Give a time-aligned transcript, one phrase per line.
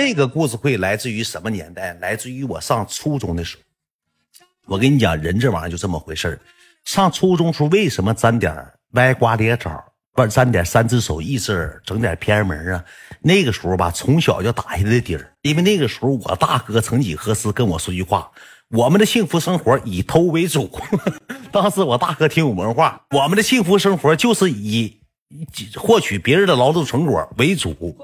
[0.00, 1.92] 这个故事会来自于什么年代？
[1.94, 3.62] 来自于我上初中的时候。
[4.66, 6.40] 我跟你讲，人这玩意儿就这么回事
[6.84, 8.54] 上初中时候为什么沾点
[8.92, 9.82] 歪瓜裂枣，
[10.14, 12.84] 不沾点三只手一只耳，整点偏门啊？
[13.20, 15.34] 那个时候吧，从小就打下的底儿。
[15.42, 18.30] 因为那个时候我大哥曾几何时跟我说句话
[18.70, 20.70] ：“我们的幸福生活以偷为主。
[21.50, 25.00] ”当时我大哥挺有文化，我们的幸福生活就是以
[25.74, 27.98] 获取别人的劳动成果为主。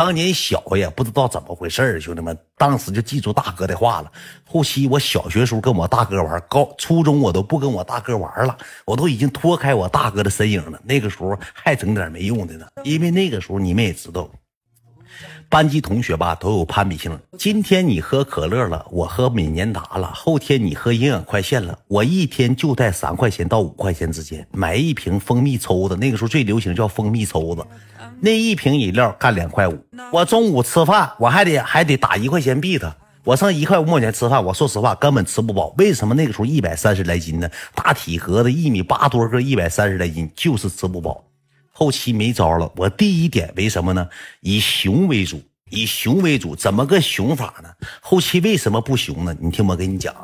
[0.00, 4.10] 当年小呀，不知道怎么回事兄弟们，当时就记住大哥的话了。
[4.46, 8.56] 后期我小学时候跟我大哥玩，高初中我都不跟我大哥玩了，
[8.86, 10.80] 我都已经脱开我大哥的身影了。
[10.86, 14.26] 那个时候还整点没用的呢，因为那个时候你们也知道，
[15.50, 17.20] 班级同学吧都有攀比性。
[17.36, 25.96] 今天你喝可乐了，我喝美年达了；后天你喝营养快线了，我一天就在三块钱到五块钱之间买一瓶蜂蜜抽子。
[25.96, 27.62] 那个时候最流行叫蜂蜜抽子。
[28.22, 35.74] 那一瓶饮料干两块五，我中午吃饭我还得还得打一块钱币他，我剩一块五毛钱吃饭，我说实话根本吃不饱。
[35.78, 37.50] 为什么那个时候一百三十来斤呢？
[37.74, 41.24] 大体格子一米八多个，一百三十来斤就是吃不饱。
[41.72, 44.06] 后期没招了，我第一点为什么呢？
[44.40, 47.70] 以熊为主，以熊为主，怎么个熊法呢？
[48.02, 49.34] 后期为什么不熊呢？
[49.40, 50.14] 你听我跟你讲，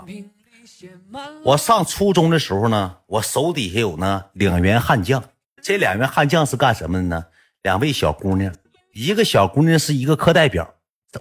[1.43, 5.25] 我上初中的时候呢，我手底下有呢两员悍将，
[5.62, 7.25] 这两员悍将是干什么的呢？
[7.67, 8.55] 两位小姑娘，
[8.95, 10.72] 一个小姑娘是一个课代表，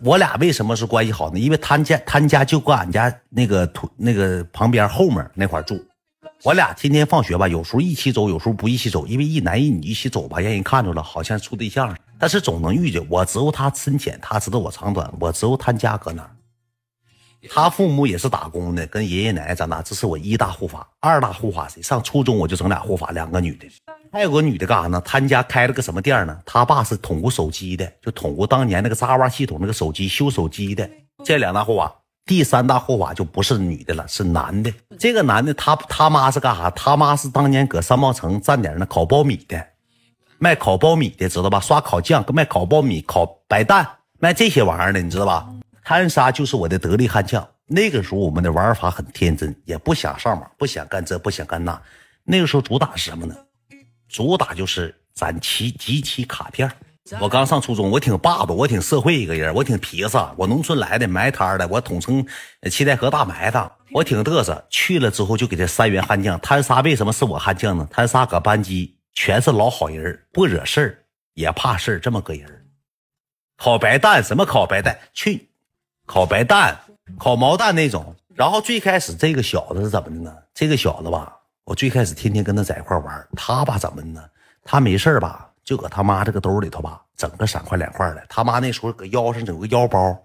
[0.03, 1.39] 我俩为什么是关系好呢？
[1.39, 5.83] 因为他家他家就搁俺家那个土那个旁边后面那块住，
[6.43, 13.03] 我俩天天放学吧，有时候一起走，有时候不一起走，因为一男一女一起走吧，让人看着了好像处对象，但是总能遇见。
[13.09, 16.29] 我知道他深浅，他知道我长短，我知道他家搁哪。
[17.49, 20.87] 他父母也是打工的，跟爷爷奶奶长大，这是我一大护法。
[20.99, 21.81] 二大护法谁？
[21.81, 23.65] 上初中我就整俩护法，两个女的。
[24.15, 25.01] 还有个女的干啥呢？
[25.03, 26.39] 他家开了个什么店呢？
[26.45, 30.89] 他爸是捅过手机的，就捅过当年那个渣哇系统那个手机修手机的。
[31.25, 31.93] 这两大护法，
[32.25, 34.73] 第三大护法就不是女的了，是男的。
[34.97, 36.69] 这个男的他他妈是干啥？
[36.69, 39.61] 他妈是当年搁三茂城站点那烤苞米的，
[40.37, 41.59] 卖烤苞米的，知道吧？
[41.59, 43.85] 刷烤酱，卖烤苞米、烤白蛋，
[44.19, 45.45] 卖这些玩意儿的，你知道吧？
[45.83, 47.45] 贪杀就是我的得力悍将。
[47.67, 51.77] 那个时候我们的玩法很天真，也不想上网，不想干这，不想干那。
[52.23, 53.35] 那个时候主打是什么呢？
[54.15, 56.71] 主打就是攒齐集齐卡片。
[57.19, 60.17] 我刚上初中，我挺霸道，我挺社会一个人，我挺皮实。
[60.37, 62.25] 我农村来的，埋摊的，我统称
[62.71, 63.69] 七台河大埋汰。
[63.91, 66.79] 我挺嘚瑟，去了之后就给这三员悍将贪杀。
[66.79, 67.85] 为什么是我悍将呢？
[67.91, 71.03] 贪杀搁班级全是老好人，不惹事儿，
[71.33, 72.67] 也怕事儿，这么个人。
[73.57, 74.97] 烤白蛋，什么烤白蛋？
[75.13, 75.49] 去，
[76.05, 76.79] 烤白蛋，
[77.19, 78.15] 烤毛蛋那种。
[78.33, 80.33] 然后最开始这个小子是怎么的呢？
[80.53, 81.35] 这个小子吧。
[81.65, 84.23] 我最开始天天跟他在一块玩，他吧怎么呢？
[84.63, 88.23] 他没事吧，就搁他妈这个兜里头吧，整个三块两块的。
[88.29, 90.15] 他妈那时候搁腰上整个腰包，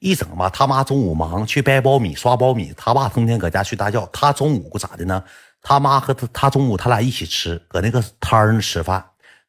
[0.00, 4.06] 一整吧，他妈中午忙去掰苞米、刷苞米，他爸成天搁家睡大觉。
[4.12, 5.24] 他中午咋的呢？
[5.62, 9.02] 他妈和他，他中午他俩一起吃，搁那个摊儿上吃饭。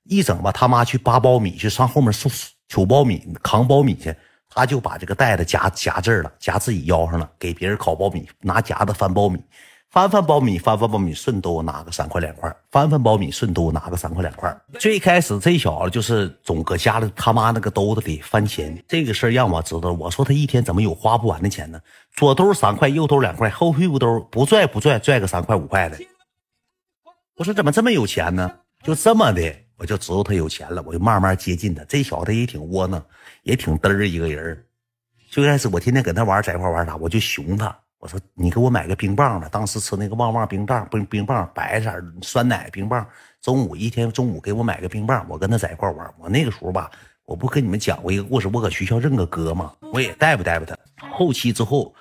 [0.03, 4.15] 一整吧，他妈去扒苞米，去上后面收取苞米、扛苞米去，
[4.49, 9.43] 他就把这个袋子夹夹这儿了，夹自己腰上了，给别人烤苞米，拿夹子翻苞米。
[9.93, 12.51] 翻翻苞米，翻翻苞米，顺兜拿个三块两块。
[12.71, 14.51] 翻翻苞米，顺兜拿个三块两块。
[14.79, 19.91] 最开始这小子就是总搁家里他妈那个兜子里翻钱，这个事儿让我知道。
[19.93, 21.79] 我说他一天怎么有花不完的钱呢？
[22.15, 25.99] 左兜三块，右兜两块，后屁股兜不拽不拽，拽个三块五块的。
[27.35, 28.51] 我说怎么这么有钱呢？
[28.81, 30.81] 就这么的，我就知道他有钱了。
[30.87, 31.83] 我就慢慢接近他。
[31.83, 32.99] 这小子也挺窝囊，
[33.43, 34.65] 也挺嘚儿一个人。
[35.29, 37.77] 最开始我天天跟他玩，在一块玩啥，我就熊他。
[38.03, 41.89] 我说你给我买个冰棒吧，当时吃那个旺旺冰棒，冰冰棒白色
[42.21, 43.07] 酸奶冰棒。
[43.41, 46.13] 中午一天中午给我买个冰棒，我跟他在一块玩。
[46.19, 46.91] 我那个时候吧，
[47.23, 49.73] 我不跟你们讲过一个故事，我搁学校认个哥嘛？
[49.93, 50.77] 我也带不带不他。
[51.13, 51.95] 后期之后，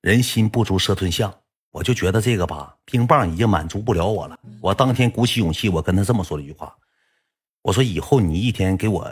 [0.00, 1.34] 人心不足蛇吞象，
[1.72, 4.38] 我就觉得这个吧，冰棒已经满足不了我了。
[4.60, 6.72] 我当天鼓起勇气，我跟他这么说了一句话，
[7.62, 9.10] 我说以后你一天给我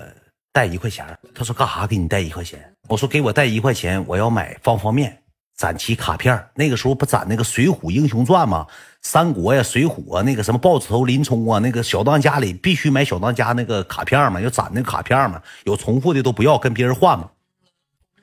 [0.53, 1.05] 带一块钱。
[1.35, 2.73] 他说干啥给你带一块钱？
[2.87, 5.21] 我说给我带一块钱，我要买方方面。
[5.57, 8.67] 攒齐卡片那个时候不攒那个《水浒英雄传》吗？
[9.01, 17.31] 三国呀，《水浒》啊，那个什么豹子头林冲啊，那个小当家里必须买小当家那个卡片嘛，要攒那个卡片嘛，有重复的都不要，跟别人换嘛。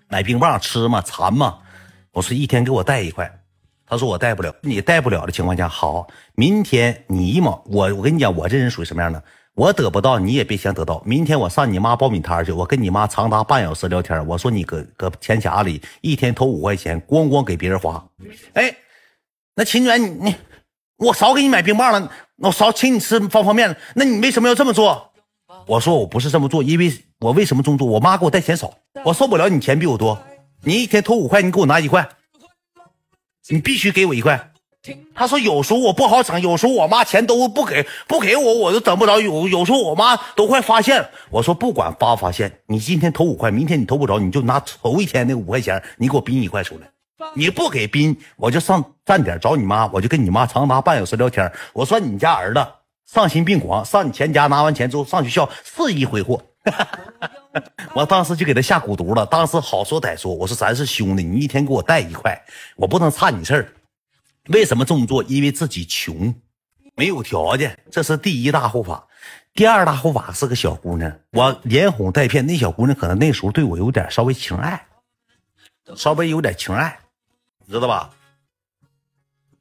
[0.10, 1.58] 买冰棒吃嘛，馋嘛。
[2.12, 3.40] 我说一天给我带一块，
[3.88, 9.24] 他说我带不了，你带不了的情况下，好，明天你一毛，我我跟你讲，我这人属于什么样的？
[9.56, 11.02] 我得不到，你也别想得到。
[11.06, 14.26] 明天我上你妈苞米摊去，我跟你妈长达半小时聊天。
[14.26, 18.04] 我说你搁搁钱卡里一天投五块钱，咣咣给别人花。
[18.54, 18.76] 哎，
[19.56, 20.36] 那秦源，你你
[20.98, 25.12] 我少给你买冰棒了，我少请你吃方便面了，那你为什么要这么做？
[25.68, 27.86] 我说我不是这么做，因为我为什么这么做？
[27.86, 28.74] 我妈给我带钱少，
[29.06, 30.20] 我受不了你钱比我多。
[30.64, 32.10] 你一天投五块，你给我拿一块，
[33.50, 34.53] 你必须给我一块。
[35.16, 39.20] 他说有时候我不好整，有时候我妈钱都不给，不给我我都整不着。
[39.20, 41.10] 有有时候我妈都快发现了。
[41.30, 46.90] 我说不管发不发现，你今天投五块，明天你投不着，你就拿头一天那五块钱，你给我冰一块出来。
[47.34, 51.50] 你不给冰，我就上站点找你妈，我就跟你妈长达半小时聊天。
[51.72, 52.68] 我说你家儿子
[53.06, 56.42] 丧心病狂，上你前家拿完钱之后上学校肆意挥霍。
[57.94, 59.26] 我当时就给他下蛊毒了。
[59.26, 62.38] 当时好说歹说，我说咱是兄弟，你一天给我带一块，
[62.76, 63.68] 我不能差你事儿。
[64.50, 65.24] 为什么这么做？
[65.24, 66.36] 因为自己穷，
[66.96, 69.08] 没有条件，这是第一大护法。
[69.54, 74.86] 第二大护法是个小姑娘，我连哄带骗，那小姑娘可能那时候对我有点稍微情爱，
[75.96, 77.00] 稍微有点情爱，
[77.66, 78.10] 你知道吧？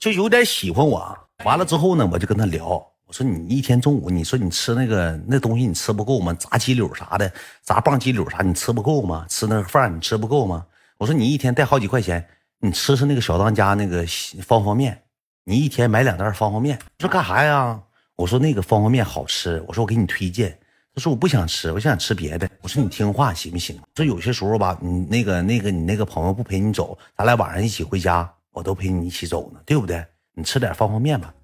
[0.00, 1.16] 就有点喜欢我。
[1.44, 2.66] 完了之后呢，我就跟她聊，
[3.06, 6.34] 我说你一天中午，你说你吃那个那东西，你吃不够吗？
[6.34, 7.32] 炸鸡柳啥的，
[7.62, 9.26] 炸棒鸡柳啥，你吃不够吗？
[9.28, 10.66] 吃那个饭你吃不够吗？
[10.98, 12.28] 我说你一天带好几块钱。
[12.64, 14.06] 你吃吃那个小当家那个
[14.40, 15.02] 方方面，
[15.42, 16.78] 你一天买两袋方方面。
[17.00, 17.82] 说干啥呀？
[18.14, 19.60] 我说那个方方面好吃。
[19.66, 20.56] 我说我给你推荐。
[20.94, 22.48] 他说我不想吃，我想吃别的。
[22.60, 23.76] 我说你听话行不行？
[23.96, 30.04] 说有些时候吧，你那个那个你那个朋友不陪你走，咱俩晚上一起回家，我都陪你一起走呢，对不对？
[30.34, 31.34] 你吃点方便面吧。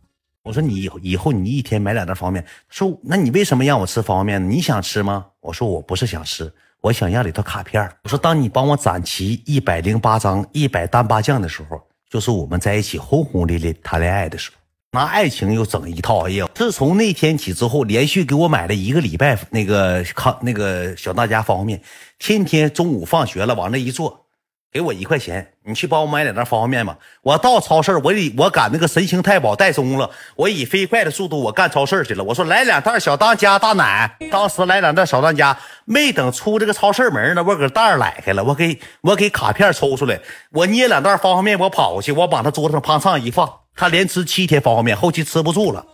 [0.44, 2.52] 我说你以后以后你一天买两袋方便面。
[2.68, 4.54] 说那你为什么让我吃方便面呢？
[4.54, 5.26] 你想吃吗？
[5.40, 6.52] 我说我不是想吃。
[6.80, 14.56] 我想要里头卡片我说，当你帮我攒齐一百零八张一百单八将的时候，就是我们在一起轰轰烈烈谈恋爱的时候。
[14.92, 16.26] 拿爱情又整一套。
[16.26, 21.82] 哎呀，自从那天起之后，连续给我买了一个礼拜那个康那个小当家方便面，
[22.18, 24.27] 天天中午放学了往那一坐。
[24.70, 26.98] 给我一块钱，你去帮我买两袋方便面吧。
[27.22, 32.22] 我到超市，我以我赶那个神行太保带松了，我以飞快的速度我干超市去了。
[32.22, 40.20] 我说来两袋小当家大奶，当时来两袋小当家，没等出这个超市门呢，我搁袋儿来开了，我给我给卡片抽出来，
[40.52, 45.86] 我捏两袋方便面，我跑过去，我往他桌子上啪嚓一放，他连吃七天方便面，后期吃不住了，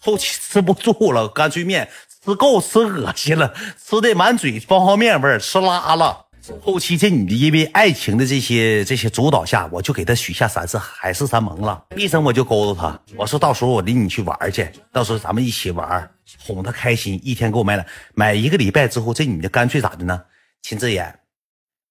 [0.00, 1.90] 后期吃不住了，干脆面
[2.24, 6.23] 吃够吃恶心了，吃的满嘴方便面味儿，吃拉了。
[6.60, 11.82] 后期这女的因为爱情的这些这些主导下，我就给她许下三次海誓山盟了。
[11.96, 17.18] 一生我就勾搭她，我说到时候我领你去玩去，到时候咱们一起玩，哄她开心。
[17.22, 20.20] 一天给我买了买一个礼拜之后，这女的干脆咋的呢？
[20.60, 21.18] 秦志远，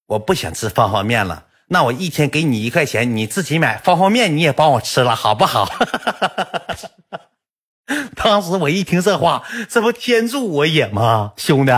[0.06, 5.68] 我不想吃方便面了，那我一天给你一块钱，你自己买方便面，你也帮我吃了，好不好？
[8.16, 11.32] 当时我一听这话，这不天助我也吗？
[11.36, 11.72] 兄弟，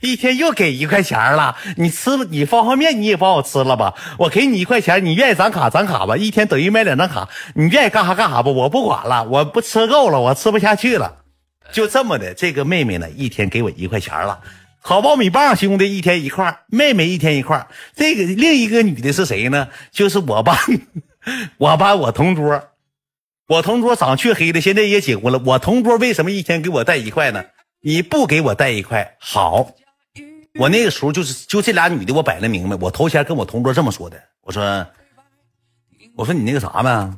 [0.00, 3.94] 一天又给一块钱了，你吃你方便面你也帮我吃了吧？
[4.18, 6.18] 我给你一块钱，你愿意攒卡攒卡吧？
[6.18, 8.50] 一天等于买两张卡，你愿意干啥干啥吧？
[8.50, 11.16] 我不管了，我不吃够了，我吃不下去了，
[11.72, 12.34] 就这么的。
[12.34, 14.40] 这个妹妹呢，一天给我一块钱了，
[14.82, 17.66] 好苞米棒，兄弟一天一块，妹妹一天一块。
[17.96, 19.68] 这个另一个女的是谁呢？
[19.90, 20.54] 就是我班，
[21.56, 22.62] 我班我同桌。
[23.48, 25.40] 我同桌长黢黑的，现在也结婚了。
[25.46, 27.42] 我同桌为什么一天给我带一块呢？
[27.80, 29.74] 你不给我带一块，好。
[30.56, 32.76] 我那个时候就是就这俩女的，我摆了明白。
[32.78, 34.86] 我头前跟我同桌这么说的，我说，
[36.14, 37.10] 我说你那个啥呗？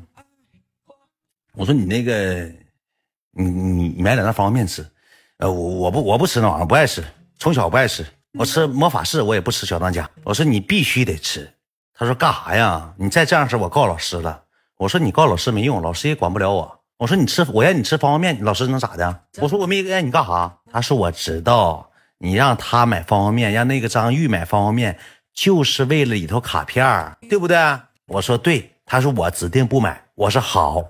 [1.55, 2.49] 我说你那个，
[3.33, 4.87] 你你买两袋方便面吃。
[5.39, 7.03] 呃，我我不我不吃那玩意儿，不爱吃，
[7.41, 8.07] 从小不爱吃。
[8.35, 10.09] 我吃魔法士，我也不吃小当家。
[10.23, 11.53] 我说你必须得吃。
[11.93, 12.95] 他说干啥呀？
[12.97, 14.45] 你再这样式，我告老师了。
[14.81, 16.81] 我说你告老师没用，老师也管不了我。
[16.97, 19.25] 我说你吃，我让你吃方便面，老师能咋的？
[19.37, 20.57] 我说我没让你干啥。
[20.73, 24.99] 他说我知道，你让他买方便面，让那个张玉买方便面，
[25.35, 27.59] 就是为了里头卡片对不对？
[28.07, 28.75] 我说对。
[28.87, 30.03] 他说我指定不买。
[30.15, 30.83] 我说好。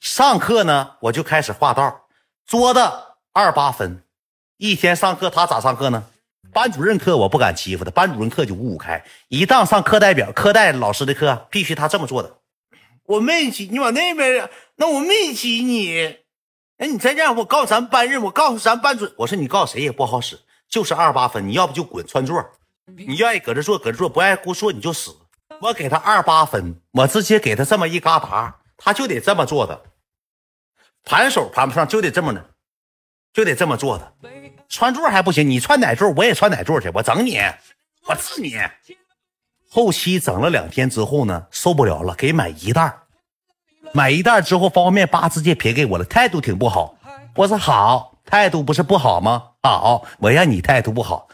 [0.00, 2.06] 上课呢，我就开始画道，
[2.44, 2.80] 桌子
[3.32, 4.02] 二八分。
[4.56, 6.02] 一天上课他咋上课呢？
[6.52, 9.04] 班主任课我不敢欺负他，班主任课就五五开。
[9.28, 12.39] 一档上课代表课代老师的课，必须他这么做的。
[13.10, 16.18] 我没挤，你往那边那我没挤你。
[16.78, 20.38] 哎，你再这样，我告诉咱班任，我告诉咱班主，我说你告诉谁也不好使，
[20.68, 21.48] 就是二八分。
[21.48, 22.40] 你要不就滚穿座，
[22.86, 25.16] 你愿意搁这坐搁这坐，不爱搁坐你就死。
[25.60, 29.82] 我给他二八分，我直接给他这么一嘎达，他就得这么做的，
[31.04, 32.50] 盘手盘不上，就得这么的，
[33.32, 34.12] 就得这么做的。
[34.68, 37.38] 穿座还不行，你穿哪座我也穿哪座去，我整你，
[38.06, 38.56] 我治你。
[39.68, 42.92] 后期整了两天之后呢，受不了了，给买一袋
[43.92, 46.96] 买一袋之后，方便面叭直接撇给我了，态度挺不好。
[47.34, 49.42] 我说好，态度不是不好吗？
[49.62, 51.28] 好，我让你态度不好。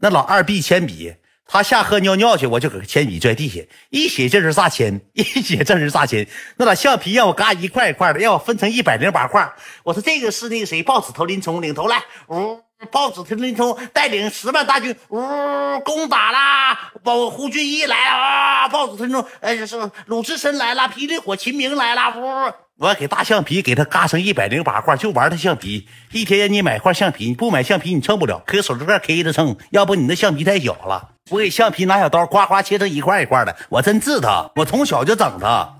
[0.00, 1.14] 那老二 B 铅笔，
[1.46, 3.60] 他下课尿尿去，我就搁铅笔拽地下，
[3.90, 5.00] 一写这是啥铅？
[5.14, 6.26] 一写这是啥铅？
[6.56, 9.50] 那把橡皮让我嘎一块一块的，让我分成一百零八块。
[9.82, 12.60] 我说这个是那个谁，豹子头林冲领头来，呜，
[12.90, 15.18] 豹子头林冲带领十万大军，呜，
[15.80, 16.92] 攻打啦！
[17.02, 18.68] 包胡俊义来了啊！
[18.68, 22.52] 报纸头林冲，哎，是鲁智深来了，霹雳火秦明来了，呜。
[22.78, 25.88] 我给大橡皮给他嘎成一百零八块，就玩他橡皮。
[26.12, 29.56] 一天让你买块橡皮，你不买橡皮你蹭不了，可手指盖 K 着蹭。
[29.70, 31.12] 要不你那橡皮太小了。
[31.30, 33.56] 我给橡皮拿小刀，夸夸切成一块一块的。
[33.70, 35.72] 我真治他，我从小就整他。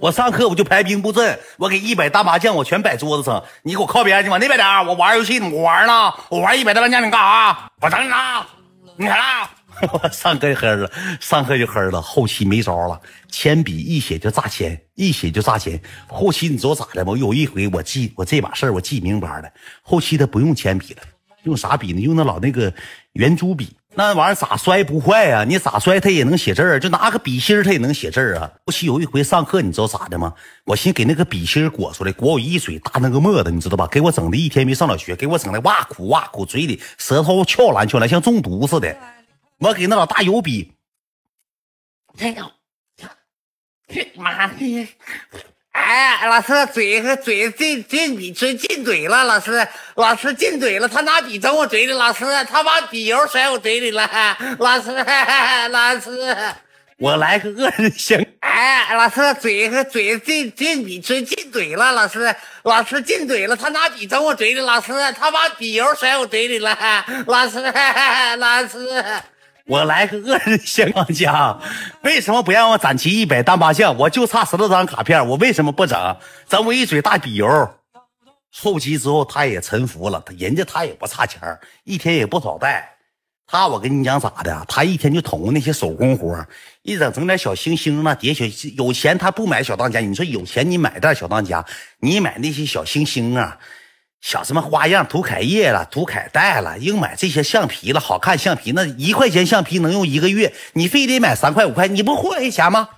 [0.00, 3.44] 我上课我就排兵布阵，我给一百大麻将我全摆桌子上。
[3.62, 4.86] 你给我靠边去，往那边点。
[4.86, 7.70] 我玩游戏呢，我玩呢，我玩一百大麻将，你干啥？
[7.80, 8.16] 我整你呢，
[8.96, 9.50] 你来了。
[9.92, 15.80] 我上课就黑了，上课就黑了，后期没招了，铅笔一写就炸铅，一写就炸铅。
[16.08, 17.12] 后期你知道咋的吗？
[17.12, 19.48] 我有一回我记我这把事儿我记明白了，
[19.82, 21.02] 后期他不用铅笔了，
[21.44, 22.00] 用啥笔呢？
[22.00, 22.72] 用那老那个
[23.12, 25.44] 圆珠笔，那玩意儿咋摔不坏呀？
[25.44, 28.50] 你咋摔它也能写字儿，就拿个笔芯儿它也能写字儿啊。
[28.66, 30.34] 尤其有一回上课你知道咋的吗？
[30.64, 33.86] 我寻给那个笔芯儿裹出来，裹我一嘴大那个沫子，你知道吧？
[33.86, 38.96] 给我整的一天没上了学，给我整的哇苦哇苦，嘴里舌头翘蓝翘蓝，像中毒似的。
[39.58, 40.72] 我给那老大油笔，
[42.18, 42.50] 哎呦，
[44.16, 44.88] 妈的！
[45.74, 49.66] 哎，老师嘴和嘴进进笔进进嘴了，老师
[49.96, 54.08] 老师进嘴了，他拿笔整我嘴里，老师他把笔油甩我嘴里了，
[54.60, 54.92] 老师
[55.70, 56.10] 老师，
[56.98, 58.24] 我来个恶人先。
[58.38, 67.58] 哎，老师嘴和嘴进进笔进进嘴了，老师老师进嘴了，他拿笔整我嘴里，老师他把笔油甩我嘴里了，老师
[68.38, 68.78] 老师。
[69.66, 71.58] 我来个恶人先当家，
[72.02, 73.96] 为什么不让我攒齐一百单八将？
[73.96, 76.16] 我就差十多张卡片，我为什么不整？
[76.46, 77.48] 整我一嘴大笔油。
[78.56, 81.40] 后期之后他也臣服了，他人家他也不差钱
[81.84, 82.90] 一天也不少带。
[83.46, 84.64] 他我跟你讲咋的？
[84.68, 86.46] 他一天就捅那些手工活，
[86.82, 88.44] 一整整点小星星啊，叠小
[88.76, 89.98] 有钱他不买小当家。
[90.00, 91.64] 你说有钱你买点小当家，
[92.00, 93.58] 你买那些小星星啊。
[94.24, 102.88] 小什么花样涂凯叶了，涂凯带了，硬买这些橡皮了，好看橡皮那一块钱橡皮能用一个月，你非得买三块五块，你不祸害钱吗？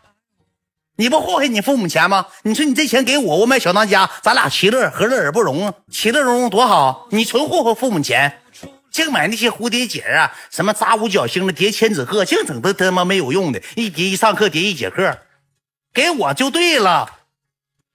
[0.99, 2.29] 你不祸害你父母钱吗？
[2.45, 5.75] 你说你这钱给我，我买小当家，咱俩其乐何乐而不融啊？
[5.91, 8.43] 其乐融融多好，你纯祸害父母钱，
[8.93, 15.19] 净买那些蝴蝶结啊，什么扎五角星的，叠千纸鹤，净整的他妈没有用的，一叠一上课叠一节课，
[15.93, 17.11] 给我就对了，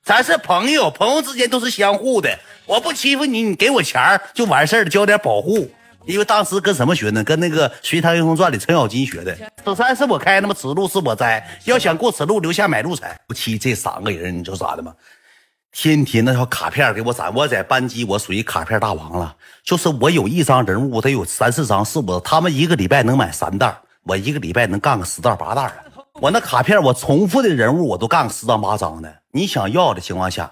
[0.03, 2.37] 咱是朋友，朋友之间都是相互的。
[2.71, 3.99] 我不欺负你，你给我钱
[4.33, 5.69] 就完事儿了，交点保护。
[6.05, 7.21] 因为当时跟什么学呢？
[7.21, 9.37] 跟那个《隋唐英雄传》里程咬金学的。
[9.65, 10.53] 此山是我开那么？
[10.53, 11.45] 此路是我栽。
[11.65, 13.19] 要想过此路，留下买路财。
[13.27, 14.95] 夫妻这三个人，你知道咋的吗？
[15.73, 17.33] 天天那条卡片给我攒。
[17.35, 19.35] 我在班级，我属于卡片大王了。
[19.65, 25.91] 就是我有一张人物，得有三四张，是我他们一个礼拜能买三袋，我一个礼拜能干个十袋八袋的。
[26.21, 29.13] 我那卡片，我重复的人物我都干个十张八张的。
[29.31, 30.49] 你想要的情况下，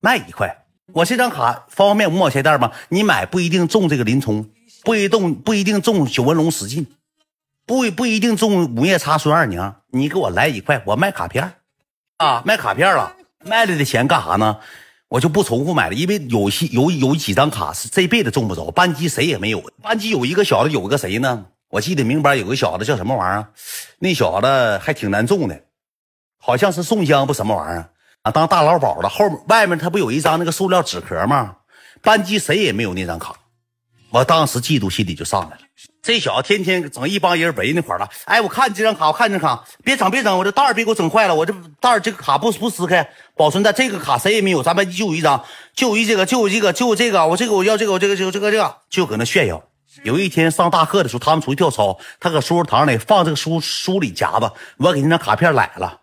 [0.00, 0.61] 卖一块。
[0.94, 2.72] 我这张卡方便面五毛钱袋吗？
[2.88, 4.48] 你买不一定中这个林冲，
[4.84, 6.86] 不一定不一定中九纹龙史进，
[7.66, 9.76] 不不一定中午夜叉孙二娘。
[9.90, 11.54] 你给我来一块，我卖卡片
[12.18, 14.58] 啊，卖卡片了，卖了的钱干啥呢？
[15.08, 19.62] 我就不重复买了，因为有些有有几张卡是这辈子中不着，班级谁也没有。
[19.82, 21.46] 班级有一个小子，有个谁呢？
[21.70, 23.48] 我记得明班，有个小子叫什么玩意儿？
[23.98, 25.62] 那小子还挺难中的，
[26.38, 27.88] 好像是宋江不什么玩意儿。
[28.22, 31.56] 啊，当大老鸨了，后面外面他不有一张那个塑料纸壳吗？
[32.00, 33.34] 班级谁也没有那张卡，
[34.10, 35.62] 我当时嫉妒心理就上来了。
[36.02, 49.62] 这小子天天整一帮人围那块了，哎，我看你这张卡，我看这张卡，别整别整，我这袋儿别给我整坏了，我这袋儿这个卡不不撕开，保存在这个卡谁也没有，咱班级就有一张，就一这个，就有这个，就这个，我这个我要这个，我这个就这个这个，就搁那炫耀。
[50.02, 56.01] 有一天上大课的时候，他们出去跳操，他搁书桌堂里放这个书书里夹子，我给那张卡片来了。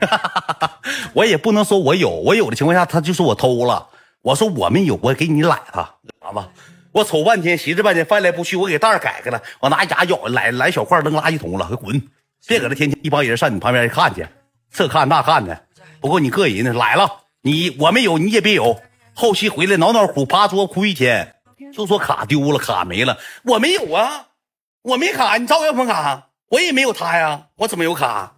[1.14, 3.88] 我也不能说我有，我有的情况下，他就说我偷了。
[4.22, 5.82] 我说我没有，我给你揽他，
[6.22, 6.48] 啥吧？
[6.92, 12.02] 我瞅半天，寻思半天，翻来覆去，我给袋改开了，我拿牙咬，来来小块扔垃圾桶了，给滚！
[12.46, 14.26] 别搁这天天一帮人上你旁边看去，
[14.72, 15.64] 这看那看的。
[16.00, 17.08] 不过你个人呢，来了，
[17.42, 18.80] 你我没有，你也别有。
[19.12, 21.34] 后期回来挠挠哭，趴桌哭一天，
[21.72, 24.28] 就说卡丢了，卡没了，我没有啊，
[24.82, 26.28] 我没卡，你找我要什么卡？
[26.48, 28.34] 我也没有他呀，我怎么有卡？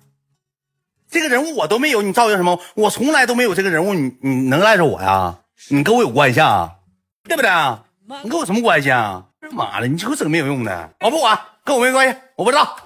[1.10, 2.60] 这个人物我都没有，你造谣什么？
[2.74, 5.38] 我从来都没有这个人物，你你能赖着我呀？
[5.68, 6.70] 你跟我有关系啊？
[7.24, 7.50] 对不对？
[8.22, 9.24] 你跟我什么关系啊？
[9.52, 12.76] 妈的，你给我整没有用的，我不管，跟我没关系，我不知道。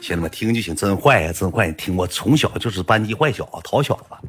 [0.00, 1.66] 兄弟们听就行，真坏呀，真坏！
[1.66, 4.28] 你听，我从小就是班级坏小子，淘小子，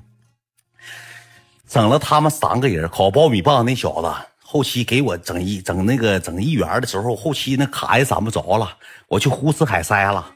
[1.68, 4.10] 整了他们三个人烤苞米棒那小子。
[4.42, 8.78] 后期给我整一整那个整一元的时候，后期那卡也攒不着了，
[9.10, 10.34] 我去胡吃海塞了，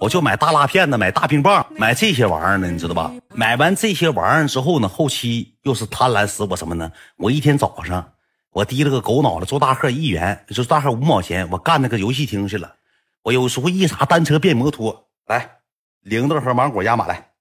[0.00, 3.12] 我就买大辣片子，买大冰棒，买这些玩意儿呢，你知道吧？
[3.34, 6.90] 买完这些玩意儿之后呢，后期又是贪婪使我什么呢？
[7.18, 8.12] 我一天早上
[8.50, 12.76] 我提了个狗脑袋做大贺一元，就大贺五毛钱，我干那个游戏厅去了。
[13.22, 15.58] 我有时候一啥单车变摩托，来
[16.00, 17.32] 铃铛和芒果压马来，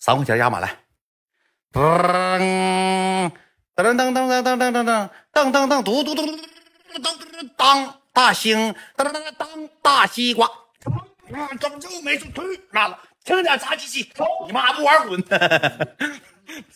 [0.00, 0.76] 三块钱压马来，
[1.72, 3.30] 噔。
[3.78, 6.42] 噔噔噔噔噔噔噔噔噔噔噔，嘟嘟嘟嘟嘟
[6.98, 9.48] 噔当大兴，噔噔噔当
[9.80, 10.50] 大西瓜，
[11.60, 12.60] 怎么就没出去？
[12.70, 14.08] 妈了，听点炸鸡鸡，
[14.46, 15.24] 你妈不玩滚！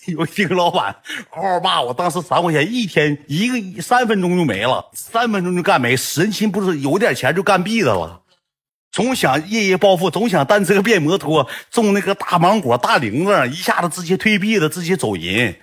[0.07, 0.95] 有一个老板
[1.31, 8.23] 嗷嗷骂我，当时三块钱一天，一个三分钟就没了，三分钟就干没，神心不是有点钱就干闭的了。
[8.91, 15.57] 总想夜夜暴富，总想单车变摩托，中那个大芒果、大铃子，一下子直接退币了，直接走人。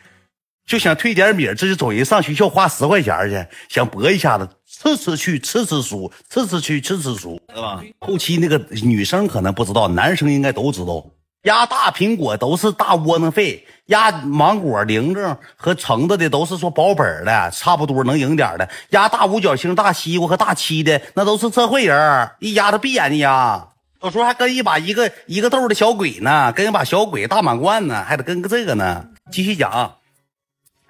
[0.66, 4.50] 就想退点米，直接走人上学校花十块钱去，想搏一下子，
[4.82, 7.84] 次次去，次次输，次次去，次次输，是吧？
[8.00, 11.06] 后期那个女生可能不知道，男生应该都知道，
[11.44, 18.70] 压大苹果都是大窝囊废，压芒果、铃铛和橙子的都是说保本的，差不多能赢点的。
[18.92, 23.68] 压大五角星、大西瓜和大七的那都是社会人，一压他闭眼睛压，
[24.02, 29.10] 有时候还跟一把一个一个豆的小鬼呢，跟一把小鬼大满贯呢，还得跟个这个呢。
[29.30, 29.98] 继续讲。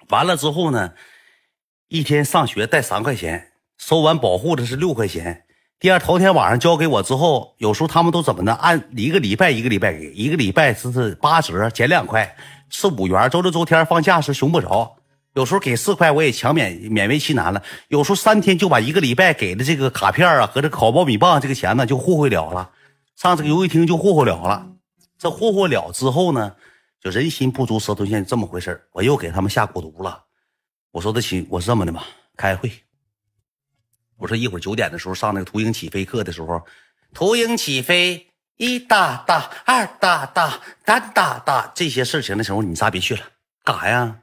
[0.10, 0.92] 完了之后呢，
[1.88, 3.49] 一天上学带三块钱，
[3.80, 5.46] 收完保护的是六块钱。
[5.80, 8.54] 第二头天晚上交给我之后，有时候他们都怎么的？
[8.54, 12.36] 按一个礼拜一个礼拜给，一个礼拜是是八折减两块，
[12.70, 13.30] 是五元。
[13.30, 14.98] 周六周天放假是熊不着，
[15.34, 17.64] 有时候给四块我也强勉勉为其难了。
[17.88, 22.70] 有时候三天就把一个礼拜给的这个卡片啊和这烤苞米棒这个钱呢就霍霍了了，
[23.16, 24.68] 上这个游戏厅就霍霍了了。
[25.18, 26.54] 这霍霍了之后呢？
[27.02, 30.22] 就人心不足蛇吞象，这么回事我又给他们下蛊毒了。
[30.92, 32.04] 我说的行，我是这么的吧，
[32.36, 32.70] 开会。
[34.20, 36.62] 我说一会儿九点的时候上那个图鹰起飞课的时候，
[37.14, 43.22] 图鹰起飞，一哒哒，二哒哒，三哒哒，这些事情的时候，你仨别去了，
[43.64, 44.16] 干啥呀？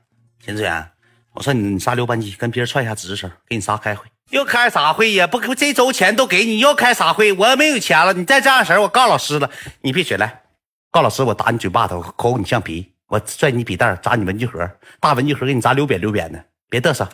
[0.44, 0.90] 秦志远，
[1.32, 4.06] 我说你你仨留班级，跟别人串一下职称，给你仨开会。
[4.30, 5.26] 又开啥会呀？
[5.26, 7.32] 不，这周钱都给你，又开啥会？
[7.32, 9.50] 我没有钱了，你再这样式我告老师了。
[9.80, 10.42] 你闭嘴来。
[10.90, 17.08] 告老师，我打你嘴巴子，抠你橡皮，我拽你笔袋，砸你文具盒，大文具盒给你砸溜扁溜扁的，别嘚瑟，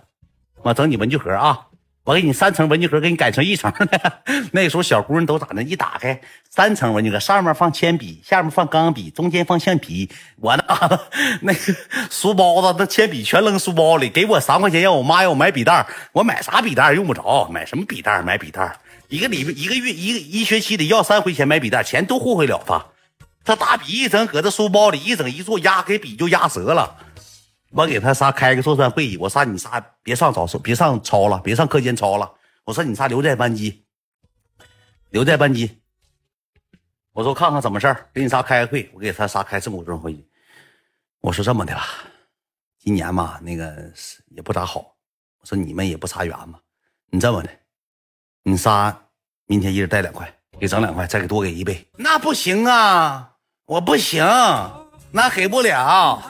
[0.62, 1.66] 我整你文具盒啊！
[2.04, 4.12] 我给你三层文具盒，给你改成一层的。
[4.50, 5.62] 那时候小姑娘都咋的？
[5.62, 10.10] 一打开三层文具盒，上面放铅笔，下面放钢笔，中间放橡皮。
[10.40, 11.00] 我那
[11.42, 11.76] 那个
[12.10, 14.08] 书包子，那铅笔全扔书包里。
[14.08, 16.92] 给我三块钱，让我妈让我买笔袋，我买啥笔袋？
[16.92, 18.20] 用不着，买什么笔袋？
[18.20, 18.76] 买笔袋，
[19.08, 22.84] 一个礼拜一个月一个一学期得要三回钱买笔袋，钱都霍霍了他。
[23.44, 26.96] 这大笔一整，搁这书包里一整一坐，压给笔就压折了。
[27.74, 32.30] 我给他仨开个座谈会议，我说你仨别上早别上操了，别上课间操了。
[32.64, 33.84] 我说你仨留在班级，
[35.10, 35.80] 留在班级。
[37.12, 38.90] 我说看看怎么事儿，给你仨开个会。
[38.94, 40.26] 我给他仨开正股正会议。
[41.20, 41.86] 我说这么的吧，
[42.78, 43.90] 今年嘛，那个
[44.28, 44.80] 也不咋好。
[45.40, 46.58] 我说你们也不差远嘛，
[47.10, 47.50] 你这么的，
[48.42, 48.96] 你仨
[49.46, 51.86] 明天一人带两块，给整两块，再给多给一倍。
[51.96, 53.30] 那不行啊。
[53.64, 54.22] 我不行，
[55.10, 56.22] 那给不了。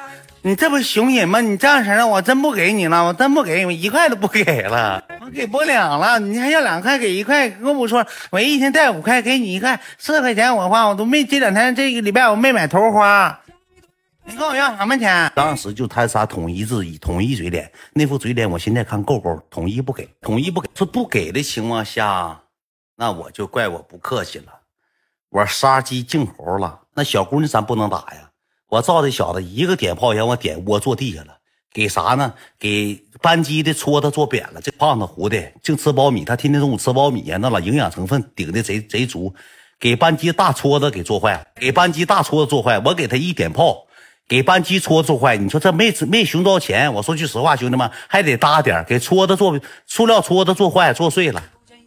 [0.45, 1.41] 你这不熊人吗？
[1.41, 6.19] 你这样式的，我真不给你了，我真不给你，一块都不给了，我给不了了。
[6.19, 13.39] 你还要两块，给一块，跟我说，我一天带五块，给你一块，四块钱我花，我都没这两天这个礼拜我没买头花。
[14.25, 15.31] 你跟我要什么钱？
[15.37, 20.69] 当时就他仨统一自己，统一嘴脸，那副嘴脸我现在看够够，统一不给，统一不给。
[20.75, 22.41] 说不给的情况下，
[22.97, 24.47] 那我就怪我不客气了，
[25.29, 26.81] 我杀鸡儆猴了。
[26.95, 28.29] 那小姑娘咱不能打呀！
[28.73, 31.37] 我照这小子一个点炮让我点窝坐地下了，
[31.75, 32.33] 给啥呢？
[32.59, 34.63] 给班级的戳他坐扁了。
[34.63, 39.35] 这胖子糊的净吃苞米，他天天中午吃苞米呀，那老营养成分顶的贼贼足。
[39.79, 42.79] 给班级大戳子给做坏了，给班级大戳子做坏。
[42.79, 43.87] 我给他一点炮，
[44.27, 45.37] 给班级戳做坏。
[45.37, 46.95] 你说这没没寻着钱？
[46.95, 51.45] 我说句实话，兄弟们还得搭点，给戳子做塑料戳子做坏做碎了。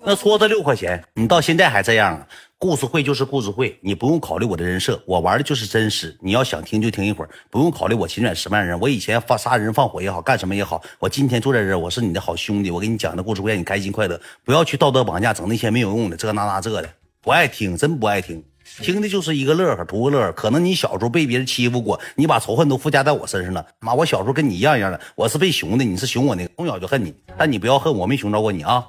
[0.08, 2.28] 那戳子六块钱，你到现在还这样？
[2.58, 6.18] 故事会就是故事会，你不用考虑我的人设，我玩的就是真实。
[6.22, 8.80] 你要想听就听一会儿，不用考虑我秦远十万人。
[8.80, 12.72] 我以前放杀人放火也好，干什么也好，我今天坐在这儿，我是你的好兄弟。
[12.72, 16.90] 我给你讲的故事会让你开心快乐，不要去道德绑架，整那些没有用的这那那这的，
[17.22, 18.42] 不爱听，真不爱听。
[18.82, 20.32] 听的就是一个乐呵，图个乐呵。
[20.32, 23.66] 可能你小时候被别人欺负过，你把仇恨都附加在我身上了。
[23.82, 28.88] 妈，我小时候跟你一样一样的，我是被熊的，你是熊我那个，从小就恨你，但你不要恨我，没熊着过你啊。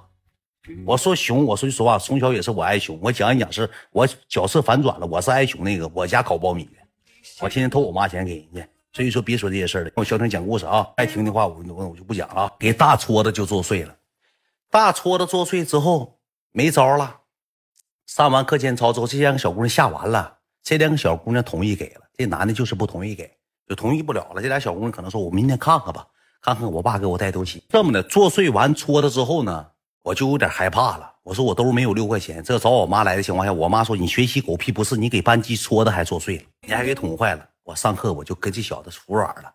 [0.84, 2.98] 我说熊，我说句实话，从小也是我爱熊。
[3.02, 6.72] 我讲一讲，是我角色反转了，我是爱熊那个，我家烤苞米的，
[7.40, 8.68] 我天天偷我妈钱给人家。
[8.92, 12.50] 所以说别说这些事了，我小听讲故事啊，爱听的话我我我就不讲了。
[12.58, 13.94] 给大戳子就作祟了，
[14.70, 16.18] 大戳子作祟之后
[16.52, 17.20] 没招了。
[18.06, 23.30] 上完课间操之后，这两个小姑娘下完了，这两个小姑娘同意给了，这男的就是不同意给，
[23.68, 24.40] 就同意不了了。
[24.40, 26.06] 这俩小姑娘可能说：“我明天看看吧，
[26.40, 29.66] 看看我爸给我带东西。”这么的作祟完戳子之后呢，
[30.06, 31.12] 我就有点害怕了。
[31.24, 37.44] 我说我兜没有六块钱，这找我妈来的情况下，我妈说你学习狗屁不是，你给班级戳的还做碎了，你还给捅坏了。
[37.64, 39.52] 我上课我就跟这小子服软了，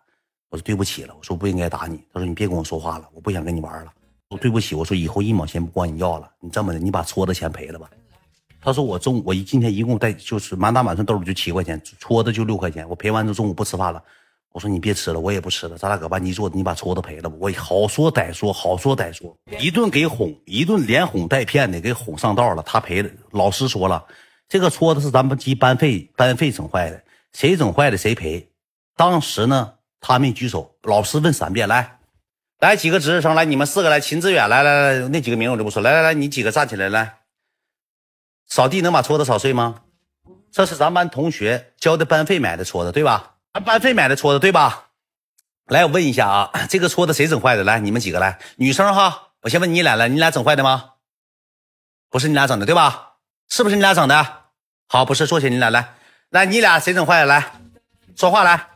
[0.50, 1.96] 我说对不起了，我说不应该打你。
[2.12, 3.90] 他说你别跟我说话了，我不想跟你玩了。
[4.28, 7.88] 我对不起，我说以后一毛钱不管你要了，你这么的，你把戳的钱赔了吧。
[8.60, 14.02] 他说我中午我一今天一共带就是满打满算兜里就七块钱，戳的就六块钱，我赔完之后中午不吃饭了。
[14.52, 17.36] 我说你别吃了，我也不吃了，咱俩搁班级坐，你把桌子赔了吧。
[17.40, 22.62] 我好说歹说，好说歹说，一顿给哄，一顿连哄带骗的给哄上道了。
[22.62, 24.04] 他赔了，老师说了，
[24.48, 28.46] 这个桌子是咱们级班费班费整坏的，谁整坏的谁赔。
[28.94, 31.98] 当时呢，他没举手，老师问三遍，来，
[32.58, 37.20] 来几个值日生，来你们四个来，秦志远，来来来，那几个名我就不说，来来来，你几个站起来，来，
[38.46, 39.82] 扫地能把桌子扫碎吗？
[40.50, 43.31] 这是咱班同学交的班费买的桌子，对吧？
[43.60, 44.88] 班费买的戳子对吧？
[45.66, 47.64] 来，我问一下啊，这个戳子谁整坏的？
[47.64, 50.90] 来，你们几个来，女生哈，我先问你俩来，你俩整坏的吗？
[52.10, 53.14] 不是你俩整的对吧？
[53.48, 54.26] 是不是你俩整的？
[54.88, 55.94] 好，不是，坐下，你俩来，
[56.30, 57.26] 来，你俩谁整坏的？
[57.26, 57.52] 来，
[58.16, 58.68] 说话来。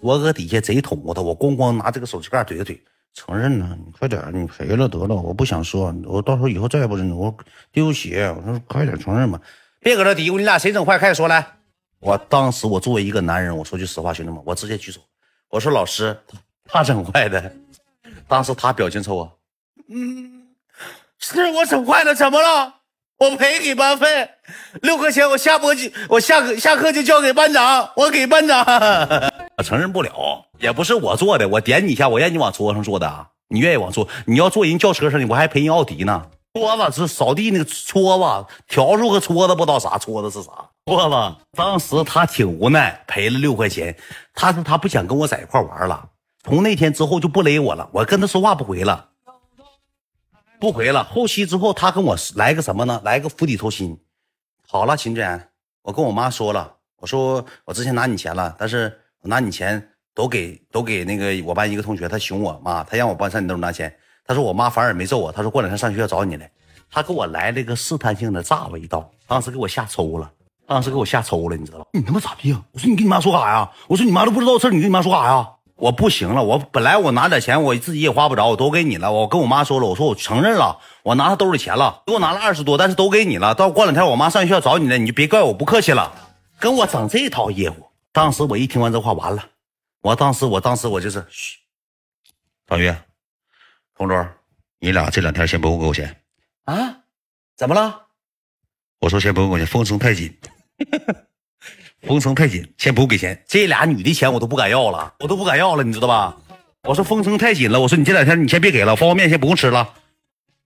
[0.00, 2.80] 我搁底下贼捅咕他，我咣咣拿这个手机盖怼他怼，
[3.14, 7.36] 承认呢，你快点，你赔了得了，我不想说，我到时候以后再也不认我
[7.70, 8.28] 丢鞋。
[8.30, 9.40] 我说快点承认吧，
[9.80, 10.98] 别搁这嘀咕，你俩谁整坏？
[10.98, 11.58] 开始说来。
[12.02, 15.00] 我当时我作为一个男人，我说句实话，兄弟们，我直接举手，
[15.48, 16.18] 我说老师，
[16.64, 17.52] 他整坏的。
[18.26, 19.28] 当时他表情抽啊，
[19.88, 20.48] 嗯，
[21.20, 22.74] 是我整坏的，怎么了？
[23.18, 24.28] 我赔给班费
[24.80, 28.64] 六块钱，我下播就我下课下课就交给班长，我给班长。
[29.56, 36.26] 我承认不了，也不是我做的，我点你一下，我让你往桌上坐的啊，你愿意往坐，你要坐人轿车上，我还赔人奥迪呢。
[36.54, 40.50] 搓子是扫地那个搓子，笤帚和搓子不知道啥，搓子是啥？
[40.84, 41.38] 过了。
[41.52, 43.96] 当时他挺无奈，赔了六块钱。
[44.34, 46.10] 他说他不想跟我在一块玩了。
[46.44, 49.10] 从那天之后就不勒我了，我跟他说话不回了，
[50.58, 51.04] 不回了。
[51.04, 53.00] 后期之后他跟我来个什么呢？
[53.04, 53.96] 来个釜底抽薪。
[54.66, 55.48] 好了，秦真，
[55.82, 63.94] 我跟我妈说了，我说我之前拿你钱了，但是我拿你钱都给都给那个我班一个同学，他熊我妈，他让我帮上你那拿钱。
[64.24, 66.50] 他说我妈反而没揍我，他说过两天上学校找你来，
[66.90, 70.32] 他给我来了一个试探性的炸我一刀，当时给我吓抽了，
[70.72, 71.84] 当时给我吓抽了，你知道吧？
[71.92, 72.50] 你他妈咋地？
[72.72, 73.70] 我说你跟你妈说啥呀？
[73.88, 75.46] 我说你妈都不知道事你跟你妈说啥呀？
[75.76, 83.54] 我不行了，我本来我拿点钱我自己也花不着，我都给你了，我跟我妈说了，我说我承认了，我拿他兜里钱了，给我拿了二十多，但是都给你了。
[83.54, 86.10] 到过两天我妈上学校找你了，你就别怪我不客气了，
[86.58, 87.86] 跟我整这套业务。
[88.12, 89.44] 当时我一听完这话，完了，
[90.00, 91.58] 我当时我当时我就是嘘，
[92.66, 92.96] 大约。
[93.94, 94.26] 同桌，
[94.78, 96.16] 你俩这两天先不用给我钱
[96.64, 96.96] 啊？
[97.56, 98.00] 怎么了？
[99.00, 100.32] 我说先不用给我钱，风声太紧，
[102.06, 103.44] 封城太紧，先不用给钱。
[103.46, 106.36] 这俩女的钱我都不敢要了，我都不敢要了，你知道吧？
[106.82, 109.94] 我说封城太紧了，我说你这两天你先别给了，方便面先不用吃了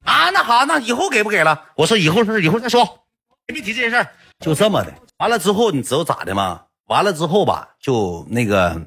[0.05, 0.31] 啊。
[0.31, 1.65] 那好，那以后给不给了？
[1.77, 3.05] 我说以后事以后再说，
[3.45, 4.09] 别提这件事儿。
[4.41, 6.63] 就这么的，完了之后你知道咋的吗？
[6.87, 8.81] 完了之后吧，就那个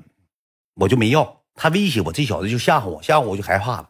[0.75, 1.35] 我就没要。
[1.61, 3.89] 他威胁我，这小子就吓唬我，吓唬我就害怕了。